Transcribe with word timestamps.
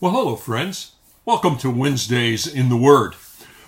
Well, 0.00 0.12
hello, 0.12 0.36
friends. 0.36 0.92
Welcome 1.24 1.58
to 1.58 1.68
Wednesdays 1.68 2.46
in 2.46 2.68
the 2.68 2.76
Word. 2.76 3.16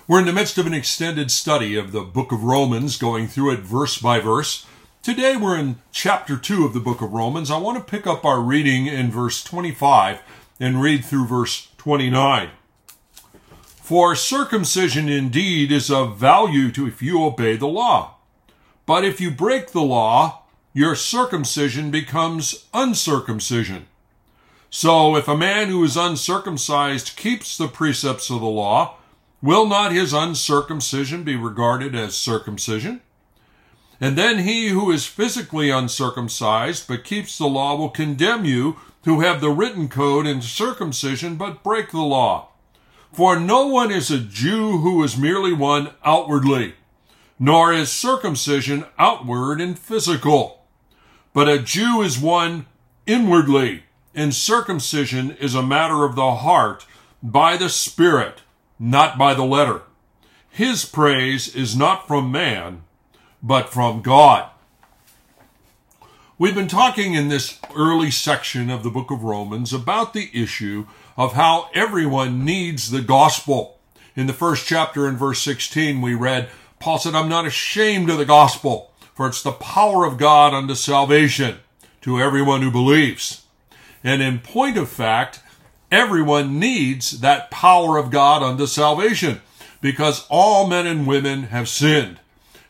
We're 0.07 0.21
in 0.21 0.25
the 0.25 0.31
midst 0.31 0.57
of 0.57 0.65
an 0.65 0.73
extended 0.73 1.29
study 1.29 1.75
of 1.75 1.91
the 1.91 2.03
book 2.03 2.31
of 2.31 2.45
Romans, 2.45 2.95
going 2.95 3.27
through 3.27 3.51
it 3.51 3.59
verse 3.59 3.97
by 3.97 4.21
verse. 4.21 4.65
Today 5.03 5.35
we're 5.35 5.59
in 5.59 5.81
chapter 5.91 6.37
2 6.37 6.63
of 6.63 6.73
the 6.73 6.79
book 6.79 7.01
of 7.01 7.11
Romans. 7.11 7.51
I 7.51 7.57
want 7.57 7.79
to 7.79 7.83
pick 7.83 8.07
up 8.07 8.23
our 8.23 8.39
reading 8.39 8.87
in 8.87 9.11
verse 9.11 9.43
25 9.43 10.21
and 10.57 10.81
read 10.81 11.03
through 11.03 11.25
verse 11.25 11.67
29. 11.75 12.51
For 13.81 14.15
circumcision 14.15 15.09
indeed 15.09 15.69
is 15.69 15.91
of 15.91 16.17
value 16.17 16.71
to 16.71 16.87
if 16.87 17.01
you 17.01 17.21
obey 17.21 17.57
the 17.57 17.67
law. 17.67 18.15
But 18.85 19.03
if 19.03 19.19
you 19.19 19.31
break 19.31 19.71
the 19.71 19.81
law, 19.81 20.43
your 20.71 20.95
circumcision 20.95 21.91
becomes 21.91 22.67
uncircumcision. 22.73 23.87
So 24.73 25.17
if 25.17 25.27
a 25.27 25.35
man 25.35 25.67
who 25.67 25.83
is 25.83 25.97
uncircumcised 25.97 27.17
keeps 27.17 27.57
the 27.57 27.67
precepts 27.67 28.29
of 28.29 28.39
the 28.39 28.45
law, 28.45 28.95
will 29.41 29.67
not 29.67 29.91
his 29.91 30.13
uncircumcision 30.13 31.23
be 31.23 31.35
regarded 31.35 31.93
as 31.93 32.15
circumcision? 32.15 33.01
And 33.99 34.17
then 34.17 34.39
he 34.39 34.69
who 34.69 34.89
is 34.89 35.05
physically 35.05 35.69
uncircumcised 35.69 36.87
but 36.87 37.03
keeps 37.03 37.37
the 37.37 37.47
law 37.47 37.75
will 37.75 37.89
condemn 37.89 38.45
you 38.45 38.77
who 39.03 39.19
have 39.19 39.41
the 39.41 39.49
written 39.49 39.89
code 39.89 40.25
in 40.25 40.41
circumcision 40.41 41.35
but 41.35 41.63
break 41.63 41.91
the 41.91 41.99
law. 41.99 42.47
For 43.11 43.37
no 43.37 43.67
one 43.67 43.91
is 43.91 44.09
a 44.09 44.19
Jew 44.19 44.77
who 44.77 45.03
is 45.03 45.17
merely 45.17 45.51
one 45.51 45.89
outwardly, 46.05 46.75
nor 47.37 47.73
is 47.73 47.91
circumcision 47.91 48.85
outward 48.97 49.59
and 49.59 49.77
physical. 49.77 50.63
But 51.33 51.49
a 51.49 51.59
Jew 51.59 52.01
is 52.01 52.17
one 52.17 52.67
inwardly 53.05 53.83
and 54.13 54.33
circumcision 54.33 55.31
is 55.39 55.55
a 55.55 55.63
matter 55.63 56.03
of 56.03 56.15
the 56.15 56.35
heart 56.35 56.85
by 57.23 57.57
the 57.57 57.69
Spirit, 57.69 58.41
not 58.79 59.17
by 59.17 59.33
the 59.33 59.45
letter. 59.45 59.83
His 60.49 60.83
praise 60.85 61.55
is 61.55 61.75
not 61.75 62.07
from 62.07 62.31
man, 62.31 62.83
but 63.41 63.69
from 63.69 64.01
God. 64.01 64.49
We've 66.37 66.55
been 66.55 66.67
talking 66.67 67.13
in 67.13 67.29
this 67.29 67.59
early 67.75 68.09
section 68.09 68.69
of 68.69 68.83
the 68.83 68.89
book 68.89 69.11
of 69.11 69.23
Romans 69.23 69.71
about 69.73 70.13
the 70.13 70.29
issue 70.33 70.87
of 71.15 71.33
how 71.33 71.69
everyone 71.73 72.43
needs 72.43 72.89
the 72.89 73.01
gospel. 73.01 73.79
In 74.15 74.27
the 74.27 74.33
first 74.33 74.65
chapter 74.65 75.07
in 75.07 75.15
verse 75.15 75.39
16, 75.41 76.01
we 76.01 76.15
read, 76.15 76.49
Paul 76.79 76.97
said, 76.97 77.13
I'm 77.13 77.29
not 77.29 77.45
ashamed 77.45 78.09
of 78.09 78.17
the 78.17 78.25
gospel, 78.25 78.91
for 79.13 79.27
it's 79.27 79.43
the 79.43 79.51
power 79.51 80.03
of 80.03 80.17
God 80.17 80.53
unto 80.53 80.73
salvation 80.73 81.59
to 82.01 82.19
everyone 82.19 82.61
who 82.63 82.71
believes. 82.71 83.40
And 84.03 84.21
in 84.21 84.39
point 84.39 84.77
of 84.77 84.89
fact, 84.89 85.41
everyone 85.91 86.59
needs 86.59 87.19
that 87.19 87.51
power 87.51 87.97
of 87.97 88.11
God 88.11 88.41
unto 88.41 88.65
salvation 88.65 89.41
because 89.81 90.25
all 90.29 90.67
men 90.67 90.87
and 90.87 91.05
women 91.05 91.43
have 91.43 91.67
sinned. 91.67 92.19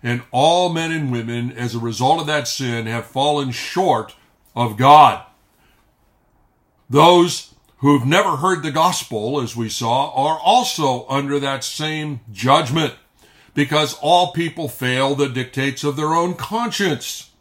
And 0.04 0.24
all 0.32 0.70
men 0.70 0.92
and 0.92 1.12
women, 1.12 1.52
as 1.52 1.76
a 1.76 1.80
result 1.80 2.22
of 2.22 2.28
that 2.28 2.48
sin, 2.48 2.88
have 2.88 3.06
fallen 3.06 3.52
short 3.52 4.16
of 4.56 4.76
God. 4.76 5.24
Those 6.90 7.54
who've 7.78 8.06
never 8.06 8.38
heard 8.38 8.64
the 8.64 8.72
gospel, 8.72 9.40
as 9.42 9.56
we 9.56 9.70
saw, 9.70 10.12
are 10.14 10.40
also 10.40 11.08
under 11.08 11.40
that 11.40 11.64
same 11.64 12.22
judgment 12.32 12.96
because 13.54 13.98
all 14.02 14.32
people 14.32 14.68
fail 14.68 15.14
the 15.14 15.30
dictates 15.30 15.84
of 15.84 15.96
their 15.96 16.14
own 16.14 16.34
conscience. 16.34 17.32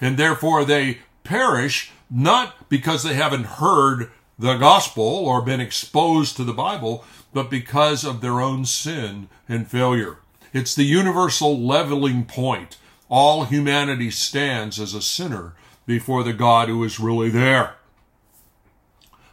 And 0.00 0.16
therefore 0.16 0.64
they 0.64 0.98
perish 1.24 1.90
not 2.10 2.68
because 2.68 3.02
they 3.02 3.14
haven't 3.14 3.44
heard 3.44 4.10
the 4.38 4.56
gospel 4.56 5.04
or 5.04 5.42
been 5.42 5.60
exposed 5.60 6.36
to 6.36 6.44
the 6.44 6.52
Bible, 6.52 7.04
but 7.32 7.50
because 7.50 8.04
of 8.04 8.20
their 8.20 8.40
own 8.40 8.64
sin 8.64 9.28
and 9.48 9.68
failure. 9.68 10.18
It's 10.52 10.74
the 10.74 10.84
universal 10.84 11.58
leveling 11.58 12.24
point. 12.24 12.78
All 13.08 13.44
humanity 13.44 14.10
stands 14.10 14.80
as 14.80 14.94
a 14.94 15.02
sinner 15.02 15.54
before 15.86 16.24
the 16.24 16.32
God 16.32 16.68
who 16.68 16.82
is 16.84 16.98
really 16.98 17.28
there. 17.28 17.74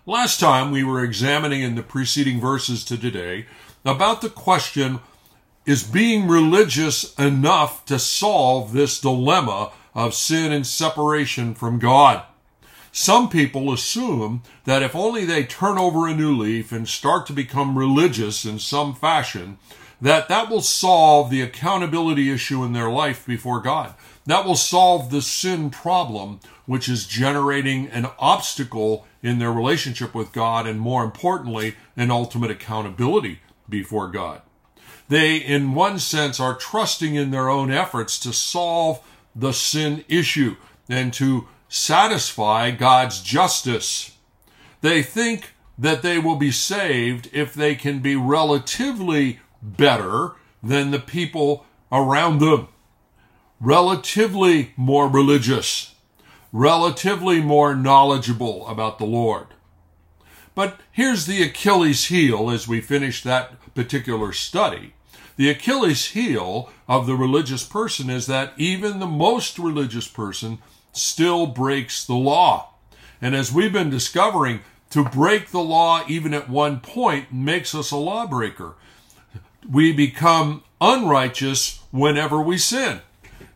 Last 0.06 0.40
time 0.40 0.72
we 0.72 0.84
were 0.84 1.04
examining 1.04 1.62
in 1.62 1.76
the 1.76 1.84
preceding 1.84 2.40
verses 2.40 2.86
to 2.86 2.98
today 2.98 3.46
about 3.84 4.22
the 4.22 4.30
question 4.30 5.00
is 5.66 5.84
being 5.84 6.28
religious 6.28 7.14
enough 7.16 7.86
to 7.86 8.00
solve 8.00 8.72
this 8.72 9.02
dilemma 9.02 9.72
of 9.94 10.14
sin 10.14 10.52
and 10.52 10.66
separation 10.66 11.54
from 11.54 11.78
God? 11.78 12.24
Some 12.92 13.30
people 13.30 13.72
assume 13.72 14.44
that 14.66 14.82
if 14.82 14.96
only 14.96 15.26
they 15.26 15.44
turn 15.44 15.78
over 15.78 16.08
a 16.08 16.16
new 16.16 16.36
leaf 16.36 16.72
and 16.72 16.88
start 16.88 17.28
to 17.28 17.34
become 17.34 17.78
religious 17.78 18.46
in 18.46 18.60
some 18.60 18.96
fashion, 18.96 19.58
that 20.02 20.28
that 20.28 20.50
will 20.50 20.62
solve 20.62 21.30
the 21.30 21.42
accountability 21.42 22.32
issue 22.32 22.64
in 22.64 22.74
their 22.74 22.90
life 22.90 23.26
before 23.26 23.62
God. 23.62 23.96
That 24.26 24.46
will 24.46 24.56
solve 24.56 25.10
the 25.10 25.22
sin 25.22 25.70
problem, 25.70 26.40
which 26.66 26.88
is 26.90 27.08
generating 27.08 27.88
an 27.88 28.08
obstacle 28.20 29.08
in 29.24 29.40
their 29.40 29.52
relationship 29.52 30.14
with 30.14 30.34
God 30.34 30.68
and 30.68 30.80
more 30.80 31.04
importantly, 31.04 31.76
an 31.96 32.12
ultimate 32.12 32.52
accountability 32.52 33.40
before 33.68 34.10
God. 34.10 34.42
They, 35.10 35.38
in 35.38 35.74
one 35.74 36.00
sense, 36.00 36.40
are 36.40 36.56
trusting 36.56 37.16
in 37.16 37.32
their 37.32 37.50
own 37.50 37.72
efforts 37.72 38.20
to 38.20 38.34
solve 38.34 39.02
the 39.36 39.54
sin 39.54 40.04
issue 40.10 40.58
and 40.90 41.14
to 41.14 41.48
satisfy 41.70 42.72
God's 42.72 43.22
justice. 43.22 44.18
They 44.82 45.02
think 45.04 45.54
that 45.78 46.02
they 46.02 46.18
will 46.18 46.36
be 46.36 46.52
saved 46.52 47.30
if 47.34 47.54
they 47.54 47.76
can 47.76 48.00
be 48.00 48.16
relatively 48.16 49.40
better 49.62 50.36
than 50.64 50.92
the 50.92 51.00
people 51.00 51.66
around 51.92 52.40
them, 52.40 52.68
relatively 53.60 54.74
more 54.76 55.08
religious, 55.08 55.96
relatively 56.52 57.42
more 57.42 57.76
knowledgeable 57.76 58.68
about 58.68 58.98
the 58.98 59.06
Lord. 59.06 59.48
But 60.56 60.80
here's 60.92 61.28
the 61.28 61.44
Achilles 61.44 62.06
heel 62.06 62.50
as 62.50 62.68
we 62.68 62.82
finish 62.82 63.22
that 63.22 63.76
particular 63.76 64.34
study. 64.34 64.94
The 65.36 65.52
Achilles 65.52 66.08
heel 66.08 66.72
of 66.88 67.06
the 67.06 67.16
religious 67.16 67.64
person 67.64 68.10
is 68.10 68.26
that 68.26 68.54
even 68.58 68.98
the 68.98 69.06
most 69.06 69.60
religious 69.60 70.08
person 70.08 70.58
still 70.98 71.48
breaks 71.48 72.06
the 72.06 72.16
law. 72.16 72.74
And 73.22 73.36
as 73.36 73.52
we've 73.52 73.74
been 73.74 73.90
discovering, 73.90 74.62
to 74.92 75.04
break 75.04 75.50
the 75.50 75.62
law 75.62 76.04
even 76.08 76.34
at 76.34 76.50
one 76.50 76.80
point 76.80 77.34
makes 77.34 77.76
us 77.76 77.92
a 77.92 77.98
lawbreaker. 77.98 78.76
We 79.70 79.92
become 79.92 80.64
unrighteous 80.80 81.82
whenever 81.92 82.42
we 82.42 82.58
sin. 82.58 83.02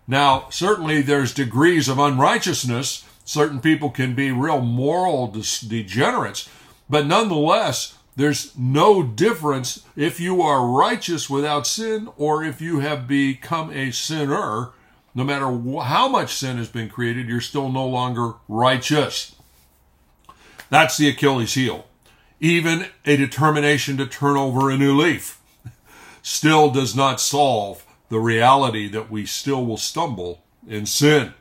Now, 0.07 0.47
certainly 0.49 1.01
there's 1.01 1.33
degrees 1.33 1.87
of 1.87 1.99
unrighteousness. 1.99 3.05
Certain 3.23 3.61
people 3.61 3.91
can 3.91 4.13
be 4.13 4.31
real 4.31 4.61
moral 4.61 5.27
degenerates, 5.27 6.49
but 6.89 7.07
nonetheless, 7.07 7.97
there's 8.15 8.57
no 8.57 9.03
difference 9.03 9.85
if 9.95 10.19
you 10.19 10.41
are 10.41 10.67
righteous 10.67 11.29
without 11.29 11.65
sin 11.65 12.09
or 12.17 12.43
if 12.43 12.59
you 12.59 12.79
have 12.79 13.07
become 13.07 13.71
a 13.71 13.91
sinner 13.91 14.71
no 15.13 15.23
matter 15.23 15.45
how 15.83 16.07
much 16.07 16.33
sin 16.33 16.57
has 16.57 16.69
been 16.69 16.89
created, 16.89 17.27
you're 17.27 17.41
still 17.41 17.69
no 17.69 17.85
longer 17.85 18.33
righteous. 18.47 19.35
That's 20.69 20.97
the 20.97 21.09
Achilles 21.09 21.53
heel. 21.53 21.87
Even 22.39 22.87
a 23.05 23.17
determination 23.17 23.97
to 23.97 24.07
turn 24.07 24.37
over 24.37 24.69
a 24.69 24.77
new 24.77 24.97
leaf 24.97 25.39
still 26.21 26.71
does 26.71 26.95
not 26.95 27.19
solve 27.19 27.85
the 28.09 28.19
reality 28.19 28.87
that 28.89 29.11
we 29.11 29.25
still 29.25 29.65
will 29.65 29.77
stumble 29.77 30.43
in 30.67 30.85
sin. 30.85 31.33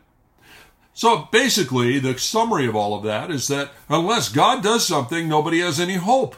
So 0.92 1.28
basically, 1.32 1.98
the 1.98 2.18
summary 2.18 2.66
of 2.66 2.76
all 2.76 2.94
of 2.94 3.04
that 3.04 3.30
is 3.30 3.48
that 3.48 3.70
unless 3.88 4.28
God 4.28 4.62
does 4.62 4.86
something, 4.86 5.28
nobody 5.28 5.60
has 5.60 5.80
any 5.80 5.94
hope. 5.94 6.36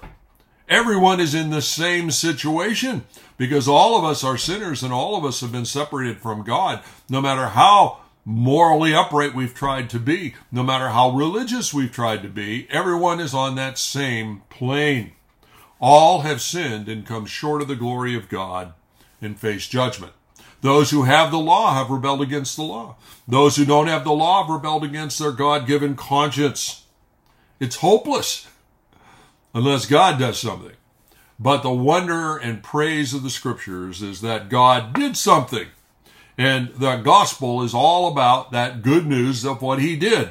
Everyone 0.69 1.19
is 1.19 1.35
in 1.35 1.50
the 1.50 1.62
same 1.62 2.11
situation 2.11 3.05
because 3.43 3.67
all 3.67 3.99
of 3.99 4.05
us 4.05 4.23
are 4.23 4.39
sinners 4.39 4.85
and 4.85 4.93
all 4.93 5.17
of 5.17 5.25
us 5.25 5.41
have 5.41 5.50
been 5.50 5.65
separated 5.65 6.21
from 6.21 6.44
God, 6.44 6.81
no 7.09 7.21
matter 7.21 7.47
how 7.47 7.99
morally 8.25 8.94
upright 8.94 9.35
we've 9.35 9.53
tried 9.53 9.91
to 9.91 9.99
be, 9.99 10.37
no 10.53 10.62
matter 10.62 10.91
how 10.91 11.11
religious 11.11 11.75
we've 11.75 11.91
tried 11.91 12.23
to 12.23 12.29
be, 12.29 12.69
everyone 12.71 13.19
is 13.19 13.35
on 13.35 13.56
that 13.56 13.79
same 13.79 14.43
plane. 14.49 15.11
All 15.81 16.21
have 16.21 16.41
sinned 16.41 16.89
and 16.89 17.05
come 17.05 17.27
short 17.27 17.61
of 17.61 17.67
the 17.67 17.75
glory 17.75 18.17
of 18.17 18.29
God 18.29 18.75
and 19.21 19.37
face 19.37 19.67
judgment. 19.67 20.12
Those 20.61 20.93
who 20.93 21.03
have 21.03 21.33
the 21.33 21.38
law 21.38 21.75
have 21.75 21.91
rebelled 21.91 22.23
against 22.23 22.55
the 22.55 22.62
law. 22.62 22.95
Those 23.27 23.56
who 23.56 23.65
don't 23.65 23.88
have 23.88 24.05
the 24.05 24.12
law 24.12 24.45
have 24.45 24.55
rebelled 24.55 24.85
against 24.85 25.19
their 25.19 25.33
God 25.33 25.67
given 25.67 25.97
conscience. 25.97 26.85
It's 27.59 27.75
hopeless 27.75 28.47
unless 29.53 29.87
God 29.87 30.21
does 30.21 30.38
something. 30.38 30.77
But 31.43 31.65
the 31.65 31.73
wonder 31.73 32.37
and 32.37 32.62
praise 32.62 33.12
of 33.12 33.25
the 33.25 33.31
scriptures 33.31 34.00
is 34.00 34.21
that 34.21 34.49
God 34.49 34.93
did 34.93 35.17
something. 35.17 35.67
And 36.39 36.69
the 36.77 36.97
gospel 36.99 37.65
is 37.65 37.75
all 37.75 38.06
about 38.06 38.53
that 38.53 38.83
good 38.83 39.09
news 39.09 39.44
of 39.44 39.61
what 39.61 39.81
he 39.81 39.97
did. 39.97 40.31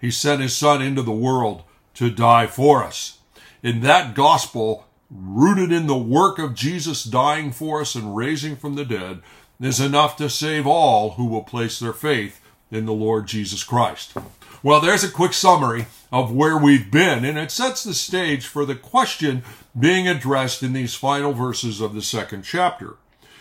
He 0.00 0.12
sent 0.12 0.40
his 0.40 0.56
son 0.56 0.80
into 0.80 1.02
the 1.02 1.10
world 1.10 1.64
to 1.94 2.10
die 2.10 2.46
for 2.46 2.84
us. 2.84 3.18
In 3.64 3.80
that 3.80 4.14
gospel, 4.14 4.86
rooted 5.10 5.72
in 5.72 5.88
the 5.88 5.98
work 5.98 6.38
of 6.38 6.54
Jesus 6.54 7.02
dying 7.02 7.50
for 7.50 7.80
us 7.80 7.96
and 7.96 8.16
raising 8.16 8.54
from 8.54 8.76
the 8.76 8.84
dead, 8.84 9.22
is 9.60 9.80
enough 9.80 10.16
to 10.18 10.30
save 10.30 10.64
all 10.64 11.12
who 11.12 11.26
will 11.26 11.42
place 11.42 11.80
their 11.80 11.92
faith 11.92 12.40
in 12.70 12.86
the 12.86 12.92
Lord 12.92 13.26
Jesus 13.26 13.64
Christ. 13.64 14.14
Well, 14.62 14.80
there's 14.80 15.04
a 15.04 15.10
quick 15.10 15.32
summary 15.32 15.86
of 16.10 16.32
where 16.32 16.56
we've 16.56 16.90
been, 16.90 17.24
and 17.24 17.38
it 17.38 17.50
sets 17.50 17.84
the 17.84 17.94
stage 17.94 18.46
for 18.46 18.64
the 18.64 18.74
question 18.74 19.42
being 19.78 20.08
addressed 20.08 20.62
in 20.62 20.72
these 20.72 20.94
final 20.94 21.32
verses 21.32 21.80
of 21.80 21.94
the 21.94 22.02
second 22.02 22.42
chapter. 22.42 22.96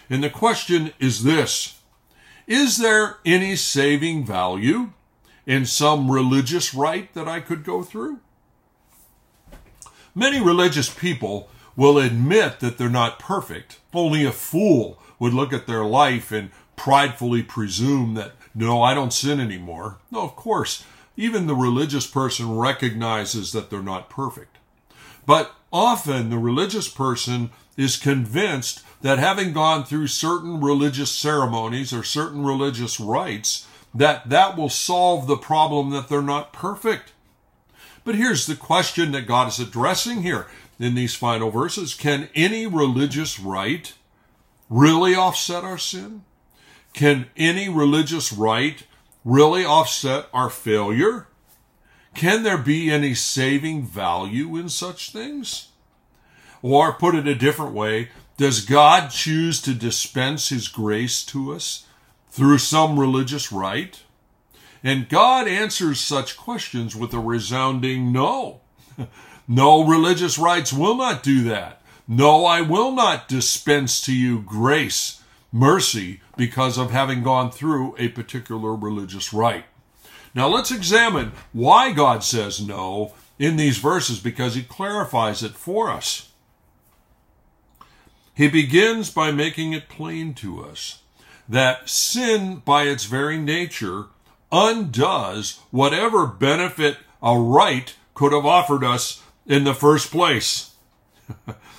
And 0.10 0.24
the 0.24 0.30
question 0.30 0.94
is 1.00 1.24
this 1.24 1.80
Is 2.48 2.78
there 2.78 3.18
any 3.26 3.56
saving 3.56 4.26
value 4.26 4.92
in 5.46 5.66
some 5.66 6.12
religious 6.12 6.74
rite 6.74 7.14
that 7.14 7.28
I 7.28 7.40
could 7.40 7.64
go 7.64 7.82
through? 7.82 8.20
Many 10.14 10.42
religious 10.42 10.94
people 10.94 11.50
will 11.76 11.98
admit 11.98 12.60
that 12.60 12.78
they're 12.78 12.90
not 12.90 13.20
perfect. 13.20 13.80
Only 13.94 14.26
a 14.26 14.32
fool 14.32 15.00
would 15.20 15.34
look 15.34 15.54
at 15.54 15.68
their 15.68 15.84
life 15.84 16.32
and 16.32 16.52
pridefully 16.76 17.44
presume 17.44 18.14
that, 18.16 18.34
no, 18.54 18.82
I 18.82 18.94
don't 18.94 19.14
sin 19.14 19.40
anymore. 19.40 19.98
No, 20.12 20.22
of 20.22 20.36
course, 20.36 20.86
even 21.18 21.48
the 21.48 21.56
religious 21.56 22.08
person 22.08 22.58
recognizes 22.58 23.52
that 23.52 23.70
they're 23.70 23.82
not 23.82 24.10
perfect. 24.10 24.58
But 25.26 25.54
often 25.72 26.30
the 26.30 26.38
religious 26.38 26.88
person 26.88 27.52
is 27.78 27.98
convinced 27.98 28.82
that 29.02 29.20
having 29.20 29.54
gone 29.54 29.84
through 29.84 30.08
certain 30.08 30.62
religious 30.62 31.12
ceremonies 31.12 31.94
or 31.94 32.04
certain 32.04 32.44
religious 32.44 33.00
rites, 33.00 33.68
that 33.94 34.30
that 34.30 34.58
will 34.58 34.70
solve 34.70 35.28
the 35.28 35.38
problem 35.38 35.92
that 35.92 36.10
they're 36.10 36.22
not 36.22 36.54
perfect. 36.54 37.12
But 38.04 38.16
here's 38.16 38.46
the 38.46 38.56
question 38.56 39.12
that 39.12 39.28
God 39.28 39.48
is 39.48 39.60
addressing 39.60 40.22
here 40.22 40.48
in 40.80 40.96
these 40.96 41.16
final 41.16 41.50
verses. 41.50 41.94
Can 41.94 42.30
any 42.36 42.68
religious 42.68 43.40
rite 43.40 43.94
really 44.70 45.16
offset 45.16 45.64
our 45.64 45.78
sin? 45.78 46.24
Can 46.94 47.28
any 47.36 47.68
religious 47.68 48.32
rite 48.32 48.84
really 49.26 49.66
offset 49.66 50.28
our 50.32 50.50
failure? 50.50 51.28
Can 52.14 52.44
there 52.44 52.58
be 52.58 52.90
any 52.90 53.14
saving 53.14 53.86
value 53.86 54.56
in 54.56 54.70
such 54.70 55.12
things? 55.12 55.70
Or 56.62 56.94
put 56.94 57.16
it 57.16 57.28
a 57.28 57.36
different 57.36 57.74
way, 57.74 58.10
does 58.38 58.64
God 58.66 59.10
choose 59.10 59.62
to 59.62 59.74
dispense 59.74 60.50
his 60.50 60.68
grace 60.68 61.24
to 61.26 61.54
us 61.54 61.86
through 62.30 62.60
some 62.60 63.00
religious 63.00 63.52
rite? 63.52 64.04
And 64.84 65.10
God 65.10 65.48
answers 65.48 66.00
such 66.00 66.38
questions 66.38 66.96
with 66.96 67.14
a 67.14 67.20
resounding 67.20 68.12
no. 68.12 68.62
no 69.48 69.84
religious 69.84 70.38
rites 70.38 70.72
will 70.72 70.96
not 70.96 71.24
do 71.24 71.44
that. 71.44 71.82
No, 72.08 72.46
I 72.46 72.62
will 72.62 72.92
not 72.92 73.28
dispense 73.28 74.00
to 74.02 74.16
you 74.16 74.42
grace, 74.42 75.24
mercy, 75.56 76.20
because 76.36 76.78
of 76.78 76.92
having 76.92 77.24
gone 77.24 77.50
through 77.50 77.96
a 77.98 78.10
particular 78.10 78.76
religious 78.76 79.32
rite. 79.32 79.64
Now 80.34 80.50
let's 80.50 80.70
examine 80.70 81.32
why 81.54 81.94
God 81.94 82.26
says 82.26 82.60
no 82.60 83.14
in 83.40 83.56
these 83.56 83.78
verses 83.78 84.20
because 84.20 84.56
he 84.56 84.64
clarifies 84.64 85.44
it 85.44 85.54
for 85.54 85.90
us. 85.90 86.34
He 88.34 88.50
begins 88.50 89.10
by 89.12 89.32
making 89.32 89.72
it 89.72 89.88
plain 89.88 90.34
to 90.36 90.62
us 90.62 91.00
that 91.48 91.88
sin, 91.88 92.62
by 92.66 92.84
its 92.84 93.06
very 93.06 93.38
nature, 93.38 94.08
undoes 94.52 95.62
whatever 95.72 96.28
benefit 96.28 96.98
a 97.24 97.40
rite 97.40 97.96
could 98.14 98.34
have 98.34 98.46
offered 98.46 98.84
us 98.84 99.24
in 99.46 99.64
the 99.64 99.74
first 99.74 100.12
place. 100.12 100.76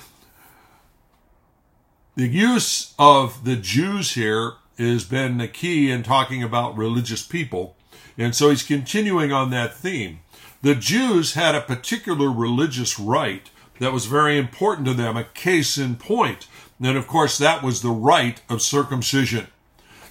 the 2.16 2.26
use 2.26 2.94
of 2.98 3.44
the 3.44 3.56
Jews 3.56 4.14
here 4.14 4.54
has 4.78 5.04
been 5.04 5.36
the 5.36 5.48
key 5.48 5.90
in 5.90 6.02
talking 6.02 6.42
about 6.42 6.76
religious 6.76 7.22
people. 7.22 7.76
And 8.16 8.34
so 8.34 8.48
he's 8.48 8.62
continuing 8.62 9.32
on 9.32 9.50
that 9.50 9.74
theme. 9.74 10.20
The 10.62 10.74
Jews 10.74 11.34
had 11.34 11.54
a 11.54 11.60
particular 11.60 12.30
religious 12.30 12.98
rite 12.98 13.50
that 13.80 13.92
was 13.92 14.06
very 14.06 14.38
important 14.38 14.86
to 14.86 14.94
them, 14.94 15.16
a 15.16 15.24
case 15.24 15.76
in 15.76 15.96
point. 15.96 16.46
And 16.82 16.96
of 16.96 17.06
course, 17.06 17.36
that 17.36 17.62
was 17.62 17.82
the 17.82 17.90
rite 17.90 18.40
of 18.48 18.62
circumcision. 18.62 19.48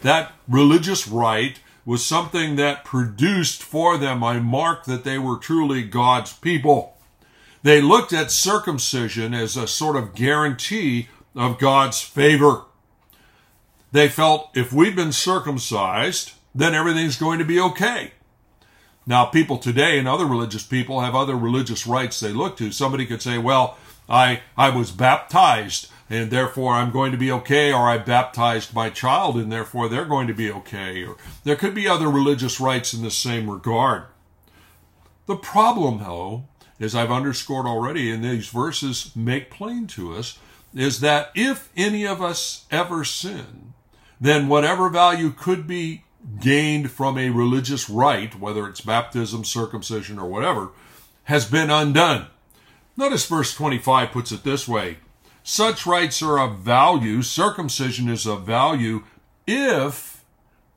That 0.01 0.33
religious 0.47 1.07
rite 1.07 1.59
was 1.85 2.05
something 2.05 2.55
that 2.55 2.85
produced 2.85 3.63
for 3.63 3.97
them 3.97 4.21
a 4.21 4.39
mark 4.39 4.85
that 4.85 5.03
they 5.03 5.17
were 5.17 5.37
truly 5.37 5.81
God's 5.81 6.33
people. 6.33 6.97
They 7.63 7.81
looked 7.81 8.13
at 8.13 8.29
circumcision 8.29 9.33
as 9.33 9.57
a 9.57 9.67
sort 9.67 9.95
of 9.95 10.13
guarantee 10.13 11.07
of 11.35 11.59
God's 11.59 12.01
favor. 12.01 12.63
They 13.91 14.09
felt 14.09 14.49
if 14.55 14.73
we've 14.73 14.95
been 14.95 15.11
circumcised, 15.11 16.33
then 16.53 16.73
everything's 16.73 17.17
going 17.17 17.39
to 17.39 17.45
be 17.45 17.59
okay. 17.59 18.11
Now, 19.07 19.25
people 19.25 19.57
today 19.57 19.99
and 19.99 20.07
other 20.07 20.25
religious 20.25 20.63
people 20.63 21.01
have 21.01 21.13
other 21.13 21.35
religious 21.35 21.85
rites 21.85 22.19
they 22.19 22.31
look 22.31 22.57
to. 22.57 22.71
Somebody 22.71 23.05
could 23.05 23.21
say, 23.21 23.37
well, 23.37 23.77
I, 24.09 24.41
I 24.57 24.69
was 24.69 24.91
baptized 24.91 25.91
and 26.09 26.29
therefore 26.29 26.73
I'm 26.73 26.91
going 26.91 27.11
to 27.11 27.17
be 27.17 27.31
okay, 27.31 27.73
or 27.73 27.89
I 27.89 27.97
baptized 27.97 28.75
my 28.75 28.89
child 28.89 29.37
and 29.37 29.51
therefore 29.51 29.89
they're 29.89 30.05
going 30.05 30.27
to 30.27 30.33
be 30.33 30.51
okay. 30.51 31.03
Or 31.03 31.17
there 31.43 31.55
could 31.55 31.73
be 31.73 31.87
other 31.87 32.09
religious 32.09 32.59
rites 32.59 32.93
in 32.93 33.01
the 33.01 33.11
same 33.11 33.49
regard. 33.49 34.03
The 35.25 35.35
problem, 35.35 35.99
though, 35.99 36.45
as 36.79 36.93
I've 36.93 37.11
underscored 37.11 37.65
already 37.65 38.11
in 38.11 38.21
these 38.21 38.49
verses 38.49 39.15
make 39.15 39.49
plain 39.49 39.87
to 39.87 40.13
us, 40.13 40.37
is 40.75 40.99
that 40.99 41.31
if 41.33 41.71
any 41.75 42.05
of 42.05 42.21
us 42.21 42.65
ever 42.69 43.03
sin, 43.03 43.73
then 44.19 44.47
whatever 44.47 44.89
value 44.89 45.31
could 45.31 45.65
be 45.65 46.03
gained 46.39 46.91
from 46.91 47.17
a 47.17 47.29
religious 47.29 47.89
rite, 47.89 48.39
whether 48.39 48.67
it's 48.67 48.81
baptism, 48.81 49.43
circumcision, 49.43 50.19
or 50.19 50.27
whatever, 50.27 50.71
has 51.23 51.45
been 51.45 51.69
undone. 51.69 52.27
Notice 52.97 53.25
verse 53.25 53.53
25 53.53 54.11
puts 54.11 54.31
it 54.31 54.43
this 54.43 54.67
way 54.67 54.97
such 55.47 55.85
rites 55.85 56.23
are 56.23 56.39
of 56.39 56.57
value, 56.57 57.21
circumcision 57.21 58.09
is 58.09 58.25
of 58.25 58.47
value 58.47 59.03
if 59.45 60.23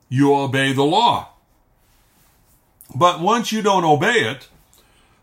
you 0.09 0.35
obey 0.35 0.73
the 0.73 0.83
law. 0.83 1.29
But 2.93 3.19
once 3.19 3.51
you 3.51 3.63
don't 3.63 3.83
obey 3.83 4.19
it, 4.29 4.47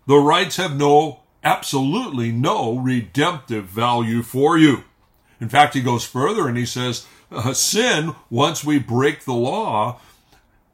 the 0.07 0.17
rites 0.17 0.57
have 0.57 0.77
no, 0.77 1.21
absolutely 1.47 2.33
no 2.33 2.77
redemptive 2.77 3.67
value 3.67 4.21
for 4.21 4.59
you. 4.59 4.83
In 5.41 5.49
fact, 5.49 5.75
he 5.75 5.81
goes 5.81 6.05
further 6.05 6.49
and 6.49 6.59
he 6.59 6.67
says, 6.67 7.07
uh, 7.31 7.53
sin, 7.53 8.17
once 8.29 8.65
we 8.65 8.81
break 8.81 9.25
the 9.25 9.33
law, 9.33 10.01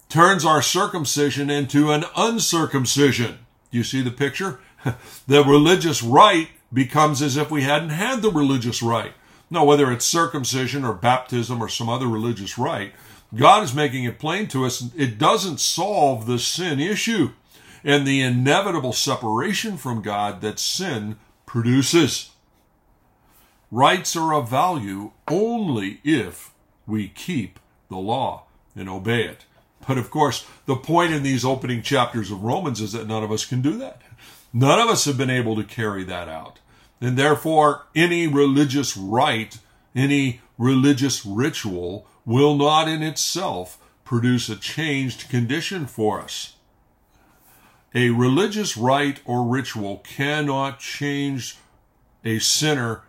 turns 0.09 0.47
our 0.47 0.63
circumcision 0.63 1.51
into 1.51 1.91
an 1.91 2.05
uncircumcision. 2.17 3.39
Do 3.71 3.79
you 3.79 3.85
see 3.85 4.01
the 4.01 4.11
picture? 4.11 4.61
the 5.29 5.45
religious 5.45 6.03
rite 6.03 6.49
becomes 6.73 7.21
as 7.21 7.37
if 7.37 7.51
we 7.51 7.65
hadn't 7.65 7.91
had 7.91 8.23
the 8.23 8.31
religious 8.31 8.83
rite. 8.83 9.13
Now, 9.51 9.67
whether 9.67 9.93
it's 9.93 10.07
circumcision 10.07 10.87
or 10.87 10.95
baptism 10.95 11.63
or 11.63 11.69
some 11.69 11.91
other 11.91 12.07
religious 12.07 12.57
rite, 12.57 12.95
God 13.35 13.63
is 13.63 13.75
making 13.75 14.05
it 14.05 14.19
plain 14.19 14.47
to 14.49 14.65
us 14.65 14.89
it 14.97 15.19
doesn't 15.19 15.61
solve 15.61 16.25
the 16.25 16.39
sin 16.39 16.81
issue 16.81 17.33
and 17.85 18.07
the 18.07 18.21
inevitable 18.21 18.93
separation 18.93 19.77
from 19.77 20.03
God 20.03 20.41
that 20.41 20.59
sin 20.59 21.17
produces. 21.47 22.31
Rites 23.71 24.15
are 24.17 24.35
of 24.35 24.51
value 24.51 25.13
only 25.29 26.01
if 26.05 26.53
we 26.87 27.09
keep 27.09 27.59
the 27.89 27.97
law 27.97 28.45
and 28.77 28.89
obey 28.89 29.25
it. 29.25 29.45
But 29.87 29.99
of 29.99 30.11
course, 30.11 30.47
the 30.67 30.77
point 30.77 31.13
in 31.13 31.23
these 31.23 31.45
opening 31.45 31.83
chapters 31.83 32.31
of 32.31 32.45
Romans 32.45 32.81
is 32.81 32.93
that 32.93 33.09
none 33.09 33.23
of 33.23 33.33
us 33.33 33.45
can 33.45 33.63
do 33.63 33.77
that. 33.79 34.03
None 34.53 34.79
of 34.79 34.89
us 34.89 35.07
have 35.07 35.17
been 35.17 35.31
able 35.31 35.57
to 35.57 35.65
carry 35.65 36.05
that 36.05 36.29
out. 36.29 36.59
And 37.01 37.17
therefore, 37.17 37.87
any 37.97 38.27
religious 38.27 38.97
rite, 38.97 39.59
any 39.95 40.41
religious 40.57 41.27
ritual 41.27 42.07
will 42.25 42.55
not 42.55 42.87
in 42.87 43.03
itself 43.03 43.79
produce 44.05 44.49
a 44.49 44.57
changed 44.57 45.29
condition 45.29 45.87
for 45.87 46.21
us. 46.21 46.55
A 47.95 48.11
religious 48.11 48.77
rite 48.77 49.21
or 49.25 49.45
ritual 49.45 49.99
cannot 49.99 50.81
change 50.81 51.57
a 52.25 52.39
sinner 52.39 53.03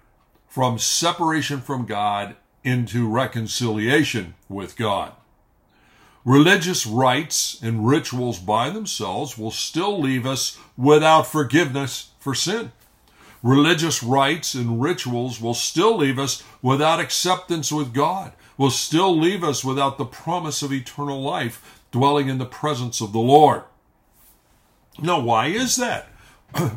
from 0.47 0.77
separation 0.77 1.61
from 1.61 1.85
God 1.85 2.35
into 2.63 3.09
reconciliation 3.09 4.35
with 4.49 4.75
God. 4.75 5.13
Religious 6.25 6.85
rites 6.85 7.61
and 7.61 7.87
rituals 7.87 8.39
by 8.39 8.69
themselves 8.69 9.37
will 9.37 9.51
still 9.51 9.99
leave 9.99 10.25
us 10.25 10.57
without 10.77 11.27
forgiveness 11.27 12.11
for 12.19 12.33
sin 12.33 12.71
religious 13.43 14.01
rites 14.01 14.55
and 14.55 14.81
rituals 14.81 15.39
will 15.39 15.53
still 15.53 15.97
leave 15.97 16.17
us 16.17 16.41
without 16.61 16.99
acceptance 16.99 17.71
with 17.71 17.93
God, 17.93 18.31
will 18.57 18.71
still 18.71 19.15
leave 19.15 19.43
us 19.43 19.63
without 19.63 19.97
the 19.97 20.05
promise 20.05 20.63
of 20.63 20.71
eternal 20.71 21.21
life 21.21 21.81
dwelling 21.91 22.29
in 22.29 22.37
the 22.37 22.45
presence 22.45 23.01
of 23.01 23.11
the 23.11 23.19
Lord. 23.19 23.63
Now, 25.01 25.19
why 25.19 25.47
is 25.47 25.75
that? 25.77 26.07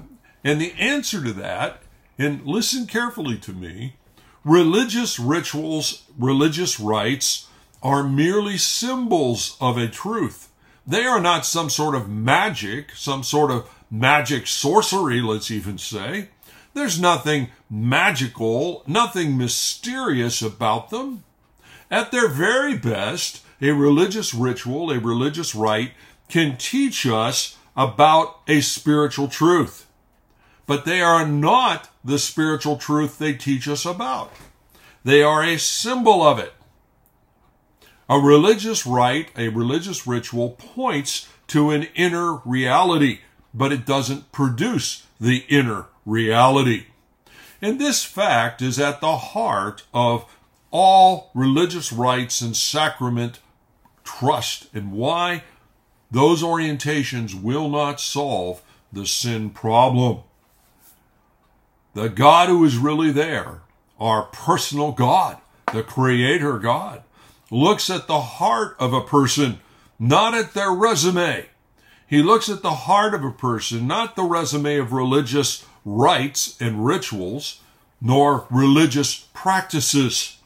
And 0.44 0.60
the 0.60 0.74
answer 0.74 1.24
to 1.24 1.32
that, 1.32 1.82
and 2.16 2.46
listen 2.46 2.86
carefully 2.86 3.36
to 3.38 3.52
me, 3.52 3.96
religious 4.44 5.18
rituals, 5.18 6.04
religious 6.16 6.78
rites 6.78 7.48
are 7.82 8.04
merely 8.04 8.56
symbols 8.56 9.56
of 9.60 9.76
a 9.76 9.88
truth. 9.88 10.52
They 10.86 11.04
are 11.04 11.20
not 11.20 11.46
some 11.46 11.68
sort 11.68 11.96
of 11.96 12.08
magic, 12.08 12.92
some 12.94 13.24
sort 13.24 13.50
of 13.50 13.68
magic 13.90 14.46
sorcery, 14.46 15.20
let's 15.20 15.50
even 15.50 15.78
say. 15.78 16.28
There's 16.74 17.00
nothing 17.00 17.48
magical, 17.68 18.84
nothing 18.86 19.36
mysterious 19.36 20.42
about 20.42 20.90
them. 20.90 21.24
At 21.90 22.12
their 22.12 22.28
very 22.28 22.78
best, 22.78 23.42
a 23.60 23.72
religious 23.72 24.32
ritual, 24.32 24.92
a 24.92 25.00
religious 25.00 25.56
rite, 25.56 25.92
can 26.28 26.56
teach 26.56 27.04
us 27.04 27.56
about 27.76 28.40
a 28.48 28.60
spiritual 28.60 29.28
truth. 29.28 29.86
But 30.66 30.84
they 30.84 31.00
are 31.00 31.26
not 31.26 31.90
the 32.04 32.18
spiritual 32.18 32.76
truth 32.76 33.18
they 33.18 33.34
teach 33.34 33.68
us 33.68 33.84
about. 33.84 34.32
They 35.04 35.22
are 35.22 35.44
a 35.44 35.58
symbol 35.58 36.22
of 36.22 36.38
it. 36.38 36.52
A 38.08 38.18
religious 38.18 38.86
rite, 38.86 39.30
a 39.36 39.48
religious 39.48 40.06
ritual 40.06 40.50
points 40.50 41.28
to 41.48 41.70
an 41.70 41.84
inner 41.94 42.36
reality, 42.44 43.20
but 43.52 43.72
it 43.72 43.86
doesn't 43.86 44.32
produce 44.32 45.06
the 45.20 45.44
inner 45.48 45.86
reality. 46.04 46.86
And 47.62 47.80
this 47.80 48.04
fact 48.04 48.62
is 48.62 48.78
at 48.78 49.00
the 49.00 49.16
heart 49.16 49.84
of 49.94 50.24
all 50.70 51.30
religious 51.34 51.92
rites 51.92 52.40
and 52.40 52.56
sacrament 52.56 53.40
trust 54.04 54.68
and 54.74 54.92
why 54.92 55.42
those 56.10 56.42
orientations 56.42 57.40
will 57.40 57.68
not 57.68 58.00
solve 58.00 58.62
the 58.92 59.06
sin 59.06 59.50
problem. 59.50 60.20
The 61.94 62.08
God 62.08 62.48
who 62.48 62.64
is 62.64 62.76
really 62.76 63.10
there, 63.10 63.62
our 63.98 64.24
personal 64.24 64.92
God, 64.92 65.38
the 65.72 65.82
Creator 65.82 66.58
God, 66.58 67.02
looks 67.50 67.90
at 67.90 68.06
the 68.06 68.20
heart 68.20 68.76
of 68.78 68.92
a 68.92 69.00
person, 69.00 69.60
not 69.98 70.34
at 70.34 70.54
their 70.54 70.70
resume. 70.70 71.46
He 72.06 72.22
looks 72.22 72.48
at 72.48 72.62
the 72.62 72.74
heart 72.74 73.14
of 73.14 73.24
a 73.24 73.32
person, 73.32 73.86
not 73.86 74.14
the 74.14 74.22
resume 74.22 74.76
of 74.76 74.92
religious 74.92 75.64
rites 75.84 76.60
and 76.60 76.86
rituals, 76.86 77.60
nor 78.00 78.46
religious 78.50 79.26
practices. 79.32 80.38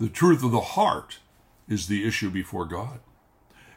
The 0.00 0.08
truth 0.08 0.42
of 0.42 0.50
the 0.50 0.60
heart 0.60 1.18
is 1.72 1.88
the 1.88 2.06
issue 2.06 2.30
before 2.30 2.66
God. 2.66 3.00